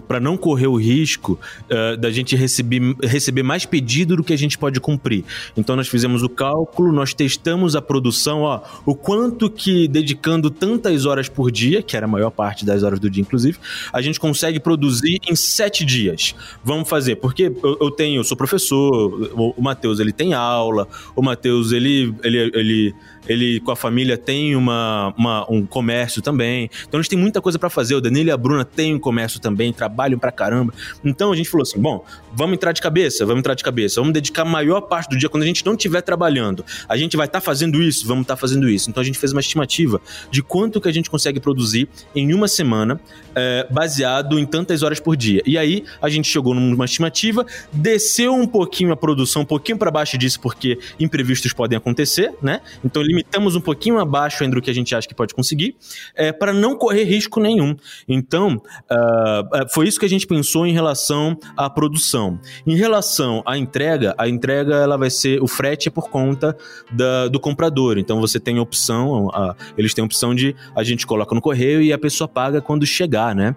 [0.07, 1.39] para não correr o risco
[1.69, 5.23] é, da gente receber, receber mais pedido do que a gente pode cumprir.
[5.55, 11.05] Então nós fizemos o cálculo, nós testamos a produção, ó, o quanto que dedicando tantas
[11.05, 13.57] horas por dia, que era a maior parte das horas do dia inclusive,
[13.91, 16.35] a gente consegue produzir em sete dias.
[16.63, 20.87] Vamos fazer, porque eu, eu tenho, eu sou professor, o, o Matheus ele tem aula,
[21.15, 22.95] o Matheus ele, ele, ele
[23.28, 26.69] ele com a família tem uma, uma um comércio também.
[26.88, 27.95] Então a gente tem muita coisa para fazer.
[27.95, 30.74] O Danilo e a Bruna têm um comércio também, trabalham pra caramba.
[31.03, 32.05] Então a gente falou assim: bom,
[32.36, 35.29] vamos entrar de cabeça, vamos entrar de cabeça, vamos dedicar a maior parte do dia
[35.29, 36.65] quando a gente não estiver trabalhando.
[36.88, 38.89] A gente vai estar tá fazendo isso, vamos estar tá fazendo isso.
[38.89, 42.47] Então a gente fez uma estimativa de quanto que a gente consegue produzir em uma
[42.47, 42.99] semana,
[43.36, 45.41] é, baseado em tantas horas por dia.
[45.45, 49.91] E aí a gente chegou numa estimativa, desceu um pouquinho a produção, um pouquinho para
[49.91, 52.61] baixo disso, porque imprevistos podem acontecer, né?
[52.84, 55.75] Então limitamos um pouquinho abaixo ainda do que a gente acha que pode conseguir,
[56.15, 57.75] é, para não correr risco nenhum.
[58.07, 58.61] Então,
[58.91, 62.22] uh, foi isso que a gente pensou em relação à produção.
[62.65, 66.55] Em relação à entrega, a entrega ela vai ser o frete é por conta
[66.91, 67.97] da, do comprador.
[67.97, 71.91] Então você tem opção, a, eles têm opção de a gente coloca no correio e
[71.91, 73.55] a pessoa paga quando chegar, né?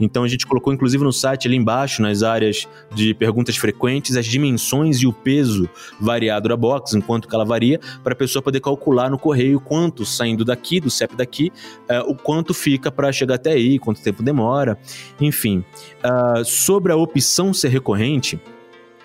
[0.00, 4.26] Então a gente colocou inclusive no site ali embaixo, nas áreas de perguntas frequentes, as
[4.26, 5.68] dimensões e o peso
[6.00, 10.04] variado da box, enquanto que ela varia, para a pessoa poder calcular no correio quanto
[10.04, 11.52] saindo daqui, do CEP daqui,
[11.90, 14.78] uh, o quanto fica para chegar até aí, quanto tempo demora,
[15.20, 15.64] enfim.
[16.04, 18.40] Uh, sobre a opção ser recorrente, mente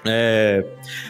[0.05, 0.65] é,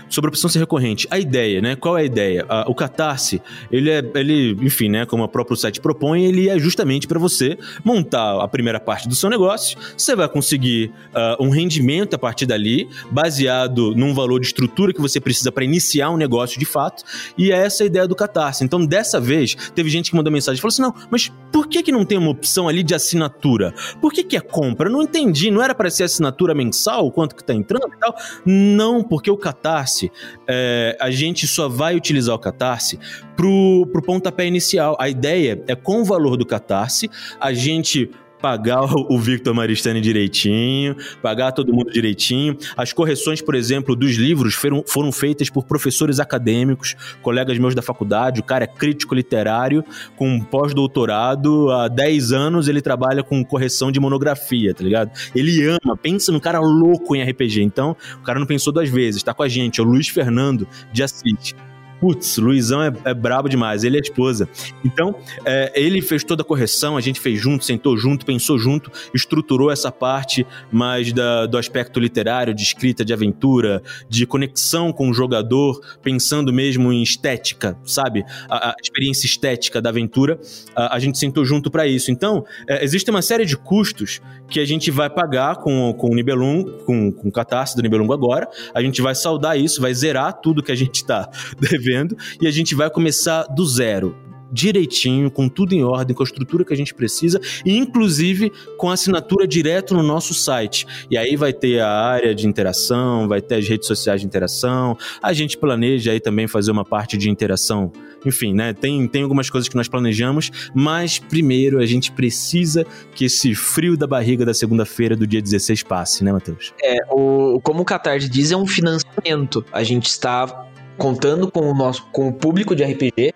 [0.10, 1.76] sobre a opção ser recorrente, a ideia, né?
[1.76, 2.46] Qual é a ideia?
[2.68, 3.42] o Catarse,
[3.72, 5.06] ele é, ele, enfim, né?
[5.06, 9.16] Como o próprio site propõe, ele é justamente para você montar a primeira parte do
[9.16, 9.78] seu negócio.
[9.98, 15.02] Você vai conseguir uh, um rendimento a partir dali, baseado num valor de estrutura que
[15.02, 17.04] você precisa para iniciar um negócio de fato.
[17.38, 18.64] E é essa a ideia do Catarse.
[18.64, 21.82] Então, dessa vez, teve gente que mandou mensagem e falou assim: não, mas por que,
[21.82, 23.74] que não tem uma opção ali de assinatura?
[24.02, 24.88] Por que, que é compra?
[24.88, 25.50] Eu não entendi.
[25.50, 28.16] Não era para ser assinatura mensal, quanto que tá entrando e tal?
[28.46, 30.12] Não não, porque o Catarse,
[30.46, 33.00] é, a gente só vai utilizar o Catarse
[33.34, 34.98] pro, pro pontapé inicial.
[35.00, 37.10] A ideia é, com o valor do Catarse,
[37.40, 38.12] a gente
[38.44, 42.58] pagar o Victor Maristani direitinho, pagar todo mundo direitinho.
[42.76, 47.82] As correções, por exemplo, dos livros foram, foram feitas por professores acadêmicos, colegas meus da
[47.82, 48.42] faculdade.
[48.42, 49.82] O cara é crítico literário,
[50.18, 51.72] com pós-doutorado.
[51.72, 55.12] Há 10 anos ele trabalha com correção de monografia, tá ligado?
[55.34, 57.62] Ele ama, pensa no cara louco em RPG.
[57.62, 59.24] Então, o cara não pensou duas vezes.
[59.24, 61.56] Tá com a gente, é o Luiz Fernando de Assis
[62.04, 64.50] putz, Luizão é, é brabo demais, ele é a esposa.
[64.84, 68.92] Então, é, ele fez toda a correção, a gente fez junto, sentou junto, pensou junto,
[69.14, 75.10] estruturou essa parte mais da, do aspecto literário, de escrita, de aventura, de conexão com
[75.10, 78.26] o jogador, pensando mesmo em estética, sabe?
[78.50, 80.38] A, a experiência estética da aventura,
[80.76, 82.12] a, a gente sentou junto para isso.
[82.12, 86.16] Então, é, existe uma série de custos que a gente vai pagar com, com o
[86.16, 90.34] Nibelung, com, com o Catarse do Nibelungo agora, a gente vai saldar isso, vai zerar
[90.42, 94.16] tudo que a gente está devendo vivendo e a gente vai começar do zero
[94.54, 98.92] direitinho, com tudo em ordem, com a estrutura que a gente precisa, e inclusive com
[98.92, 100.86] assinatura direto no nosso site.
[101.10, 104.96] E aí vai ter a área de interação, vai ter as redes sociais de interação,
[105.24, 107.92] a gente planeja aí também fazer uma parte de interação.
[108.24, 108.74] Enfim, né?
[108.74, 112.86] Tem, tem algumas coisas que nós planejamos, mas primeiro a gente precisa
[113.16, 116.74] que esse frio da barriga da segunda-feira do dia 16 passe, né, Matheus?
[116.82, 119.66] É, o, como o Catarse diz, é um financiamento.
[119.74, 123.34] A gente está contando com o nosso com o público de RPG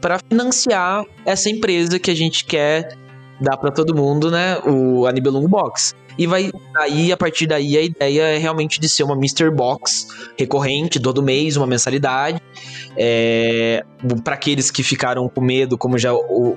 [0.00, 2.96] para financiar essa empresa que a gente quer
[3.40, 4.58] dar para todo mundo, né?
[4.66, 5.94] O Anibelung Box.
[6.18, 9.50] E vai aí, a partir daí, a ideia é realmente de ser uma Mr.
[9.50, 12.42] Box recorrente, todo mês, uma mensalidade.
[12.96, 13.84] É,
[14.24, 16.10] para aqueles que ficaram com medo, como já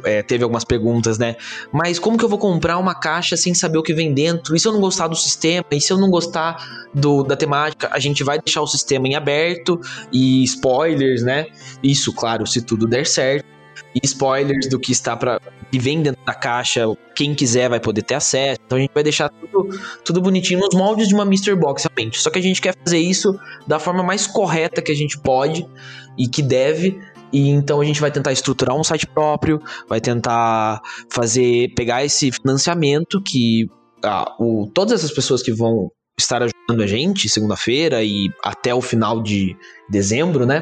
[0.03, 1.35] é, teve algumas perguntas, né?
[1.71, 4.55] Mas como que eu vou comprar uma caixa sem saber o que vem dentro?
[4.55, 5.65] E se eu não gostar do sistema?
[5.69, 7.89] E se eu não gostar do, da temática?
[7.91, 9.79] A gente vai deixar o sistema em aberto
[10.11, 11.45] e spoilers, né?
[11.83, 13.45] Isso, claro, se tudo der certo
[13.93, 15.39] e spoilers do que está para
[15.71, 18.59] que vem dentro da caixa, quem quiser vai poder ter acesso.
[18.65, 19.69] Então a gente vai deixar tudo,
[20.03, 22.19] tudo bonitinho nos moldes de uma Mystery Box, realmente.
[22.19, 23.33] Só que a gente quer fazer isso
[23.65, 25.65] da forma mais correta que a gente pode
[26.17, 26.99] e que deve.
[27.31, 32.29] E então a gente vai tentar estruturar um site próprio, vai tentar fazer pegar esse
[32.31, 33.69] financiamento que
[34.03, 38.81] ah, o, todas essas pessoas que vão estar ajudando a gente segunda-feira e até o
[38.81, 39.55] final de
[39.89, 40.59] dezembro, né?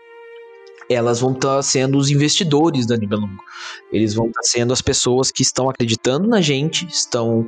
[0.90, 3.44] Elas vão estar tá sendo os investidores da Nibelungo.
[3.92, 7.48] Eles vão estar tá sendo as pessoas que estão acreditando na gente, estão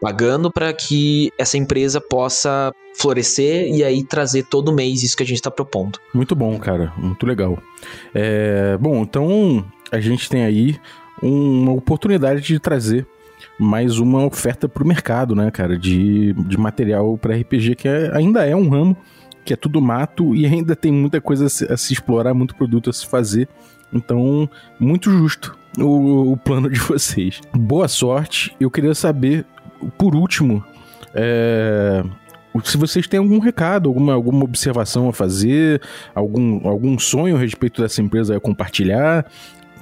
[0.00, 5.26] pagando para que essa empresa possa florescer e aí trazer todo mês isso que a
[5.26, 5.98] gente está propondo.
[6.12, 7.58] Muito bom, cara, muito legal.
[8.12, 10.78] É, bom, então a gente tem aí
[11.22, 13.06] uma oportunidade de trazer
[13.58, 18.10] mais uma oferta para o mercado, né, cara, de, de material para RPG que é,
[18.14, 18.96] ainda é um ramo
[19.44, 22.54] que é tudo mato e ainda tem muita coisa a se, a se explorar, muito
[22.54, 23.48] produto a se fazer.
[23.92, 27.40] Então, muito justo o, o, plano de vocês.
[27.52, 28.54] Boa sorte.
[28.60, 29.44] Eu queria saber,
[29.98, 30.64] por último,
[31.14, 32.02] é,
[32.64, 35.80] se vocês têm algum recado, alguma, alguma observação a fazer,
[36.14, 39.26] algum, algum sonho a respeito dessa empresa a compartilhar.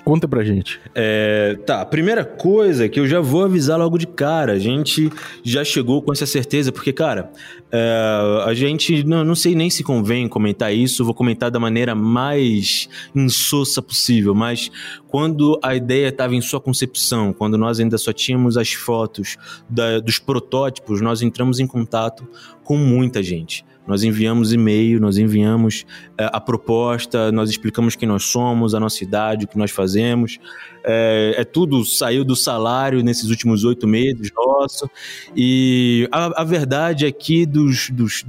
[0.04, 0.80] Conta pra gente.
[0.94, 5.12] É, tá, primeira coisa que eu já vou avisar logo de cara, a gente
[5.44, 7.30] já chegou com essa certeza, porque, cara,
[7.70, 11.94] é, a gente, não, não sei nem se convém comentar isso, vou comentar da maneira
[11.94, 14.70] mais insossa possível, mas
[15.06, 19.36] quando a ideia estava em sua concepção, quando nós ainda só tínhamos as fotos
[19.68, 22.26] da, dos protótipos, nós entramos em contato
[22.64, 23.64] com muita gente.
[23.88, 25.86] Nós enviamos e-mail, nós enviamos
[26.18, 30.38] é, a proposta, nós explicamos quem nós somos, a nossa idade, o que nós fazemos.
[30.84, 34.90] É, é tudo saiu do salário nesses últimos oito meses nosso.
[35.34, 38.24] E a, a verdade é que dos, dos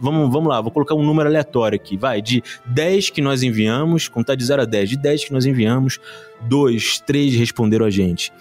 [0.00, 4.08] vamos, vamos lá, vou colocar um número aleatório aqui, vai, de 10 que nós enviamos,
[4.08, 6.00] contar de 0 a 10, de 10 que nós enviamos,
[6.48, 8.32] dois, três responderam a gente.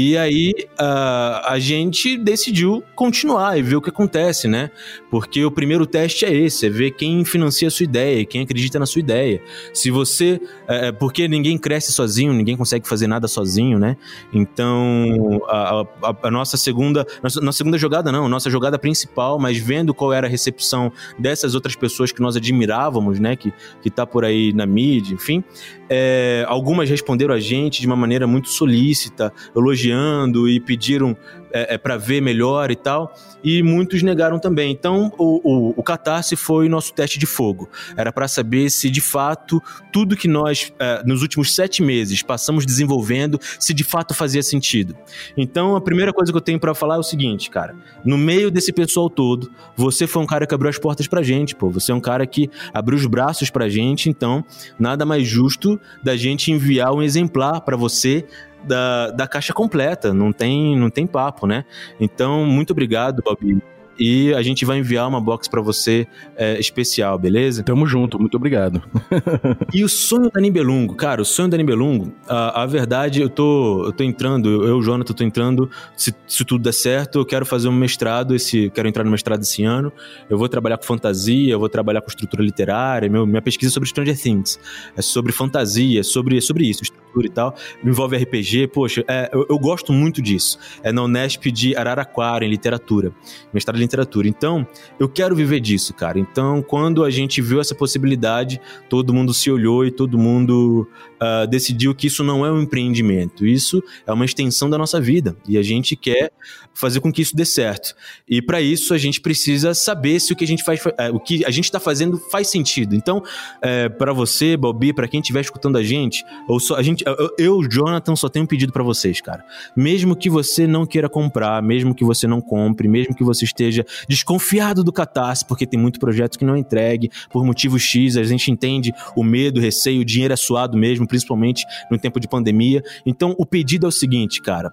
[0.00, 4.70] E aí uh, a gente decidiu continuar e ver o que acontece, né?
[5.10, 8.78] Porque o primeiro teste é esse, é ver quem financia a sua ideia, quem acredita
[8.78, 9.42] na sua ideia.
[9.74, 10.40] Se você.
[10.68, 13.96] É, porque ninguém cresce sozinho, ninguém consegue fazer nada sozinho, né?
[14.32, 17.04] Então, a, a, a nossa segunda.
[17.20, 21.56] Nossa, nossa, segunda jogada, não, nossa jogada principal, mas vendo qual era a recepção dessas
[21.56, 23.34] outras pessoas que nós admirávamos, né?
[23.34, 25.42] Que, que tá por aí na mídia, enfim.
[25.88, 31.16] É, algumas responderam a gente de uma maneira muito solícita, elogiando e pediram
[31.52, 34.72] é, é para ver melhor e tal, e muitos negaram também.
[34.72, 37.68] Então, o, o, o Catarse foi nosso teste de fogo.
[37.96, 42.66] Era para saber se de fato tudo que nós, é, nos últimos sete meses, passamos
[42.66, 44.96] desenvolvendo, se de fato fazia sentido.
[45.36, 47.74] Então, a primeira coisa que eu tenho para falar é o seguinte, cara:
[48.04, 51.54] no meio desse pessoal todo, você foi um cara que abriu as portas pra gente,
[51.54, 51.70] pô.
[51.70, 54.44] Você é um cara que abriu os braços pra gente, então,
[54.78, 58.26] nada mais justo da gente enviar um exemplar para você
[58.64, 61.64] da, da caixa completa, não tem, não tem papo, né?
[62.00, 63.60] Então, muito obrigado, Bob
[63.98, 66.06] e a gente vai enviar uma box para você
[66.36, 67.64] é, especial, beleza?
[67.64, 68.80] Tamo junto, muito obrigado.
[69.74, 73.84] e o sonho da Nibelungo, cara, o sonho da Nibelungo, a, a verdade, eu tô,
[73.86, 77.68] eu tô entrando, eu, Jonathan, tô entrando, se, se tudo der certo, eu quero fazer
[77.68, 79.92] um mestrado, esse, quero entrar no mestrado esse ano,
[80.30, 83.74] eu vou trabalhar com fantasia, eu vou trabalhar com estrutura literária, meu, minha pesquisa é
[83.74, 84.60] sobre Stranger Things,
[84.96, 86.82] é sobre fantasia, é sobre, é sobre isso,
[87.26, 87.54] e tal,
[87.84, 92.48] envolve RPG, poxa, é, eu, eu gosto muito disso, é na Unesp de Araraquara, em
[92.48, 93.12] literatura,
[93.52, 94.28] mestrado em literatura.
[94.28, 94.66] Então,
[94.98, 96.18] eu quero viver disso, cara.
[96.18, 100.88] Então, quando a gente viu essa possibilidade, todo mundo se olhou e todo mundo
[101.20, 105.36] uh, decidiu que isso não é um empreendimento, isso é uma extensão da nossa vida
[105.46, 106.32] e a gente quer
[106.74, 107.94] fazer com que isso dê certo.
[108.28, 111.20] E para isso a gente precisa saber se o que a gente faz, uh, o
[111.20, 112.94] que a gente está fazendo faz sentido.
[112.94, 113.22] Então,
[113.62, 117.04] eh, para você, Bobby, para quem estiver escutando a gente, ou só a gente,
[117.38, 119.44] eu, Jonathan, só tenho um pedido para vocês, cara.
[119.76, 123.84] Mesmo que você não queira comprar, mesmo que você não compre, mesmo que você esteja
[124.08, 128.22] desconfiado do Catarse, porque tem muito projeto que não é entregue por motivo X, a
[128.24, 132.28] gente entende o medo, o receio, o dinheiro é suado mesmo, principalmente no tempo de
[132.28, 132.82] pandemia.
[133.04, 134.72] Então, o pedido é o seguinte, cara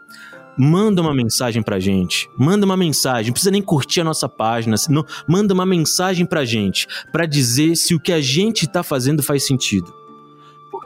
[0.58, 2.30] manda uma mensagem pra gente.
[2.38, 6.46] Manda uma mensagem, não precisa nem curtir a nossa página, não, manda uma mensagem pra
[6.46, 10.05] gente, para dizer se o que a gente tá fazendo faz sentido.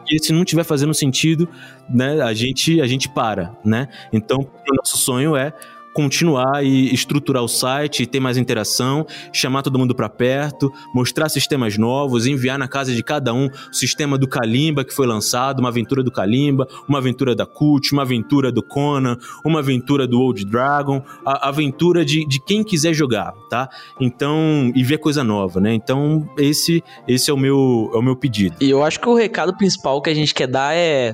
[0.09, 1.47] Porque se não tiver fazendo sentido,
[1.87, 3.87] né, a gente a gente para, né?
[4.11, 5.53] Então, o nosso sonho é
[5.93, 11.77] continuar e estruturar o site, ter mais interação, chamar todo mundo para perto, mostrar sistemas
[11.77, 15.69] novos, enviar na casa de cada um o sistema do Kalimba que foi lançado, uma
[15.69, 20.45] aventura do Kalimba, uma aventura da Cult, uma aventura do Conan, uma aventura do Old
[20.45, 23.69] Dragon, a aventura de, de quem quiser jogar, tá?
[23.99, 25.73] Então, e ver coisa nova, né?
[25.73, 28.55] Então, esse esse é o meu é o meu pedido.
[28.61, 31.13] E eu acho que o recado principal que a gente quer dar é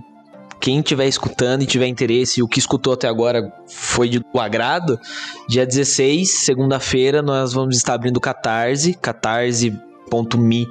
[0.60, 5.00] quem estiver escutando e tiver interesse, o que escutou até agora foi de do agrado,
[5.48, 10.68] dia 16, segunda-feira, nós vamos estar abrindo Catarse, catarse.me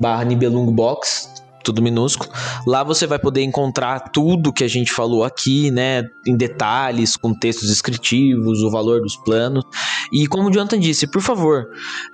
[0.00, 2.30] barra Nibelungobox, tudo minúsculo.
[2.66, 7.34] Lá você vai poder encontrar tudo que a gente falou aqui, né, em detalhes, com
[7.34, 9.64] textos descritivos, o valor dos planos.
[10.12, 11.66] E como o Jonathan disse, por favor,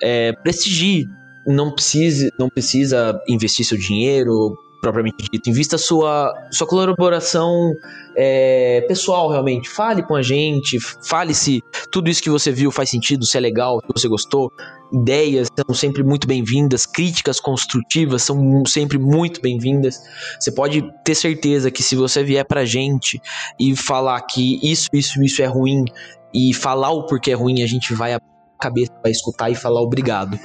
[0.02, 1.07] é, prestigie
[1.46, 4.57] não precisa, não precisa investir seu dinheiro,
[4.87, 5.51] propriamente dito.
[5.51, 7.72] Invista sua, sua colaboração
[8.16, 9.68] é, pessoal, realmente.
[9.68, 11.61] Fale com a gente, fale se
[11.91, 14.53] tudo isso que você viu faz sentido, se é legal, se você gostou.
[14.93, 19.99] Ideias são sempre muito bem-vindas, críticas construtivas são sempre muito bem-vindas.
[20.39, 23.20] Você pode ter certeza que se você vier pra gente
[23.59, 25.84] e falar que isso, isso, isso é ruim
[26.32, 28.16] e falar o porquê é ruim, a gente vai
[28.59, 30.38] cabeça para escutar e falar obrigado,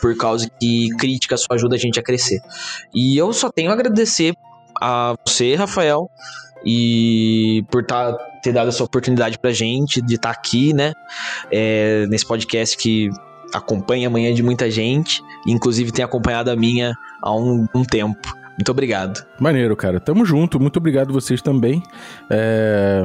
[0.00, 2.40] por causa que crítica só ajuda a gente a crescer.
[2.94, 4.34] E eu só tenho a agradecer
[4.80, 6.10] a você, Rafael,
[6.64, 10.92] e por tá, ter dado essa oportunidade pra gente de estar tá aqui, né,
[11.50, 13.10] é, nesse podcast que
[13.54, 16.92] acompanha a manhã de muita gente, inclusive tem acompanhado a minha
[17.22, 18.45] há um, um tempo.
[18.56, 19.24] Muito obrigado.
[19.38, 20.00] Maneiro, cara.
[20.00, 20.58] Tamo junto.
[20.58, 21.82] Muito obrigado vocês também.
[22.30, 23.04] É...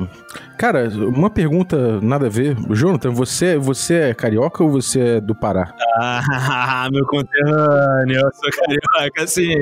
[0.58, 2.56] Cara, uma pergunta nada a ver.
[2.70, 5.74] Jonathan, você, você é carioca ou você é do Pará?
[6.00, 8.22] Ah, meu conterrâneo.
[8.22, 9.54] Eu sou carioca, sim.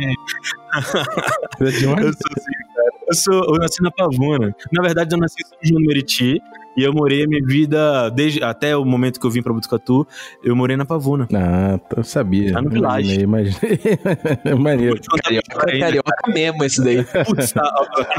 [1.59, 2.91] eu sou sim, cara.
[3.07, 4.55] Eu, sou, eu nasci na Pavuna.
[4.71, 6.39] Na verdade, eu nasci em São João do Meriti.
[6.79, 10.07] E eu morei a minha vida, desde até o momento que eu vim pra Botucatu,
[10.41, 11.27] eu morei na Pavuna.
[11.35, 12.53] Ah, eu sabia.
[12.53, 13.19] Tá no Village.
[13.19, 13.99] Imaginei,
[14.57, 14.97] Maneiro.
[15.21, 17.03] Carioca, carioca mesmo esse daí.
[17.27, 17.69] Putz, tá,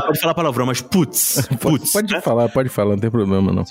[0.05, 1.91] pode falar palavrão, mas putz, putz.
[1.91, 3.65] Pode, pode falar, pode falar, não tem problema não.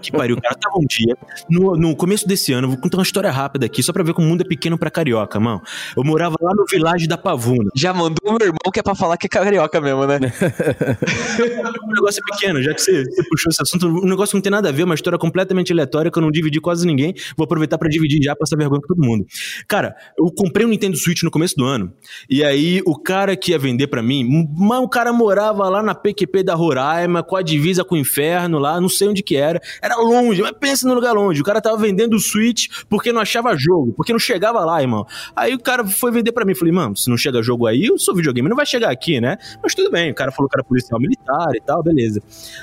[0.00, 1.14] Que pariu, cara, tava um dia,
[1.50, 4.26] no, no começo desse ano, vou contar uma história rápida aqui, só pra ver como
[4.26, 5.60] o mundo é pequeno pra carioca, mano.
[5.94, 7.68] Eu morava lá no Village da Pavuna.
[7.76, 10.16] Já mandou o meu irmão que é pra falar que é carioca mesmo, né?
[11.84, 14.50] o negócio é pequeno, já que você, você puxou esse assunto, negócio que não tem
[14.50, 17.14] nada a ver, uma história completamente aleatória que eu não dividi quase ninguém.
[17.36, 19.26] Vou aproveitar para dividir já, passar vergonha com todo mundo.
[19.68, 21.92] Cara, eu comprei um Nintendo Switch no começo do ano.
[22.28, 26.42] E aí o cara que ia vender para mim, o cara morava lá na PQP
[26.42, 29.60] da Roraima, com a divisa com o inferno lá, não sei onde que era.
[29.82, 31.40] Era longe, mas pensa no lugar longe.
[31.40, 35.06] O cara tava vendendo o Switch porque não achava jogo, porque não chegava lá, irmão.
[35.34, 36.54] Aí o cara foi vender para mim.
[36.54, 39.36] Falei, mano, se não chega jogo aí, o seu videogame não vai chegar aqui, né?
[39.62, 40.10] Mas tudo bem.
[40.10, 42.22] O cara falou que era policial militar e tal, beleza.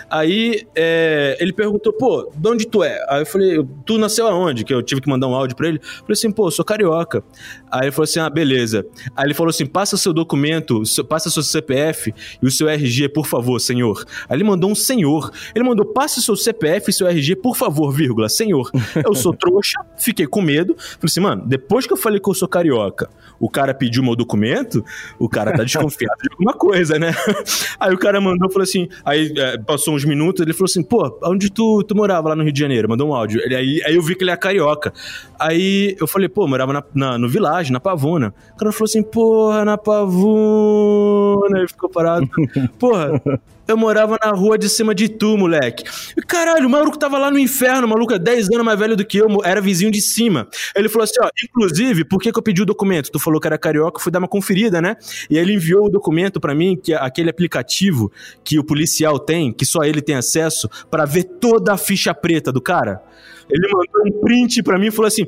[0.10, 3.04] Aí é, é, ele perguntou, pô, de onde tu é?
[3.10, 4.64] Aí eu falei, tu nasceu aonde?
[4.64, 5.78] Que eu tive que mandar um áudio pra ele.
[5.78, 7.24] Eu falei assim, pô, sou carioca.
[7.72, 8.86] Aí ele falou assim, ah, beleza.
[9.16, 13.26] Aí ele falou assim, passa seu documento, passa seu CPF e o seu RG, por
[13.26, 14.04] favor, senhor.
[14.28, 15.32] Aí ele mandou um senhor.
[15.56, 18.70] Ele mandou, passa seu CPF e seu RG, por favor, vírgula, senhor.
[19.06, 20.76] Eu sou trouxa, fiquei com medo.
[20.78, 23.10] Falei assim, mano, depois que eu falei que eu sou carioca,
[23.40, 24.84] o cara pediu meu documento,
[25.18, 27.14] o cara tá desconfiado de alguma coisa, né?
[27.80, 31.20] Aí o cara mandou, falou assim, aí é, passou uns minutos, ele falou assim, pô,
[31.24, 32.90] onde tu, tu morava lá no Rio de Janeiro?
[32.90, 33.42] Mandou um áudio.
[33.44, 34.94] Ele, aí, aí eu vi que ele é carioca.
[35.42, 38.32] Aí eu falei, pô, morava na, na, no Village, na Pavona.
[38.54, 41.58] O cara falou assim, porra, na Pavona.
[41.58, 42.30] Ele ficou parado.
[42.78, 43.20] Porra,
[43.68, 45.84] eu morava na rua de cima de tu, moleque.
[46.16, 48.96] E, caralho, o maluco tava lá no inferno, o maluco é 10 anos mais velho
[48.96, 50.48] do que eu, era vizinho de cima.
[50.76, 53.10] Ele falou assim, ó, inclusive, por que, que eu pedi o documento?
[53.10, 54.96] Tu falou que era carioca, eu fui dar uma conferida, né?
[55.28, 58.12] E aí ele enviou o documento para mim, que é aquele aplicativo
[58.44, 62.52] que o policial tem, que só ele tem acesso, para ver toda a ficha preta
[62.52, 63.02] do cara.
[63.50, 65.26] Ele mandou um print pra mim e falou assim: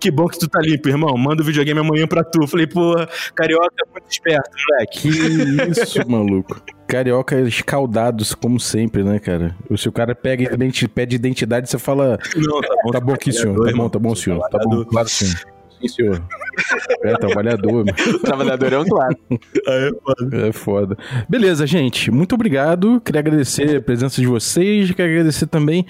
[0.00, 1.14] que bom que tu tá limpo, irmão.
[1.16, 2.46] Manda o videogame amanhã pra tu.
[2.46, 5.00] Falei, porra, carioca é muito esperto, moleque.
[5.00, 6.60] Que isso, maluco.
[6.86, 9.54] Carioca escaldados, como sempre, né, cara?
[9.76, 12.18] Se o cara pega identi pede identidade, você fala.
[12.34, 13.66] Não, tá bom, tá bom aqui, senhor.
[13.66, 14.48] Tá bom, tá bom, senhor.
[14.48, 15.26] Tá bom, claro sim.
[15.80, 16.22] Sim, senhor.
[17.02, 17.84] É, trabalhador.
[18.24, 19.16] trabalhador é um claro.
[19.68, 20.48] É foda.
[20.48, 20.98] é foda.
[21.28, 22.10] Beleza, gente.
[22.10, 23.00] Muito obrigado.
[23.02, 24.90] Queria agradecer a presença de vocês.
[24.90, 25.86] Queria agradecer também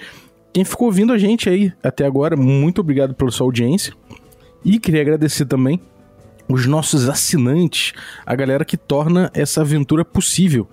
[0.53, 3.93] quem ficou ouvindo a gente aí até agora, muito obrigado pela sua audiência.
[4.63, 5.79] E queria agradecer também
[6.47, 7.93] os nossos assinantes,
[8.25, 10.67] a galera que torna essa aventura possível.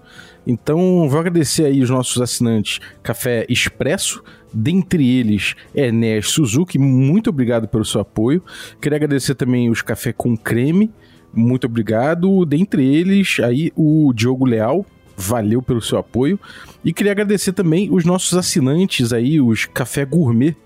[0.46, 4.22] Então, vou agradecer aí os nossos assinantes Café Expresso,
[4.52, 8.42] dentre eles Enéas Suzuki, muito obrigado pelo seu apoio.
[8.80, 10.90] Queria agradecer também os Café com Creme,
[11.32, 12.44] muito obrigado.
[12.46, 14.84] Dentre eles, aí o Diogo Leal,
[15.18, 16.38] valeu pelo seu apoio.
[16.84, 20.56] E queria agradecer também os nossos assinantes aí, os Café Gourmet.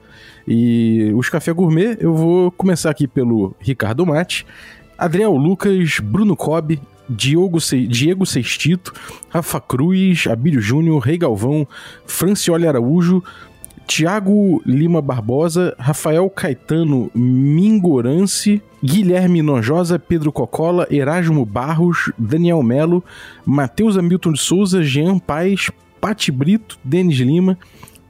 [0.46, 4.44] E os Café Gourmet, eu vou começar aqui pelo Ricardo Mate,
[4.98, 7.86] Adriel Lucas, Bruno Cobb, Diogo Se...
[7.86, 8.92] Diego Sextito,
[9.28, 11.66] Rafa Cruz, Abílio Júnior, Rei Galvão,
[12.07, 13.22] Francioli Araújo,
[13.87, 23.05] Tiago Lima Barbosa, Rafael Caetano Mingorance, Guilherme Nojosa, Pedro Cocola, Erasmo Barros, Daniel Melo,
[23.45, 25.70] Matheus Hamilton de Souza, Jean Paz,
[26.01, 27.59] Pati Brito, Denis Lima,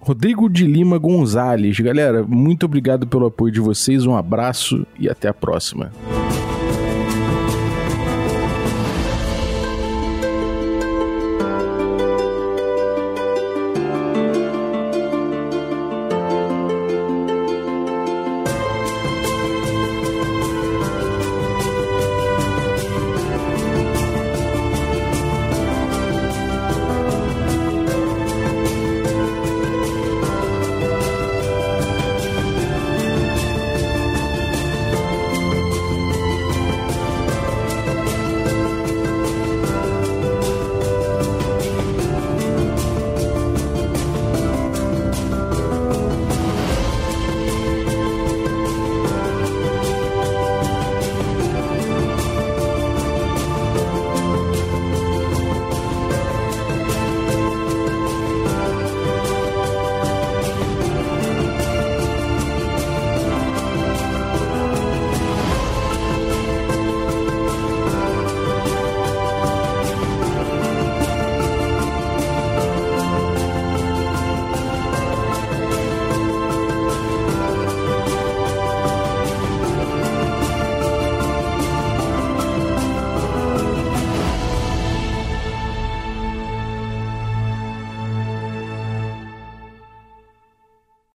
[0.00, 1.78] Rodrigo de Lima Gonzalez.
[1.78, 5.92] Galera, muito obrigado pelo apoio de vocês, um abraço e até a próxima.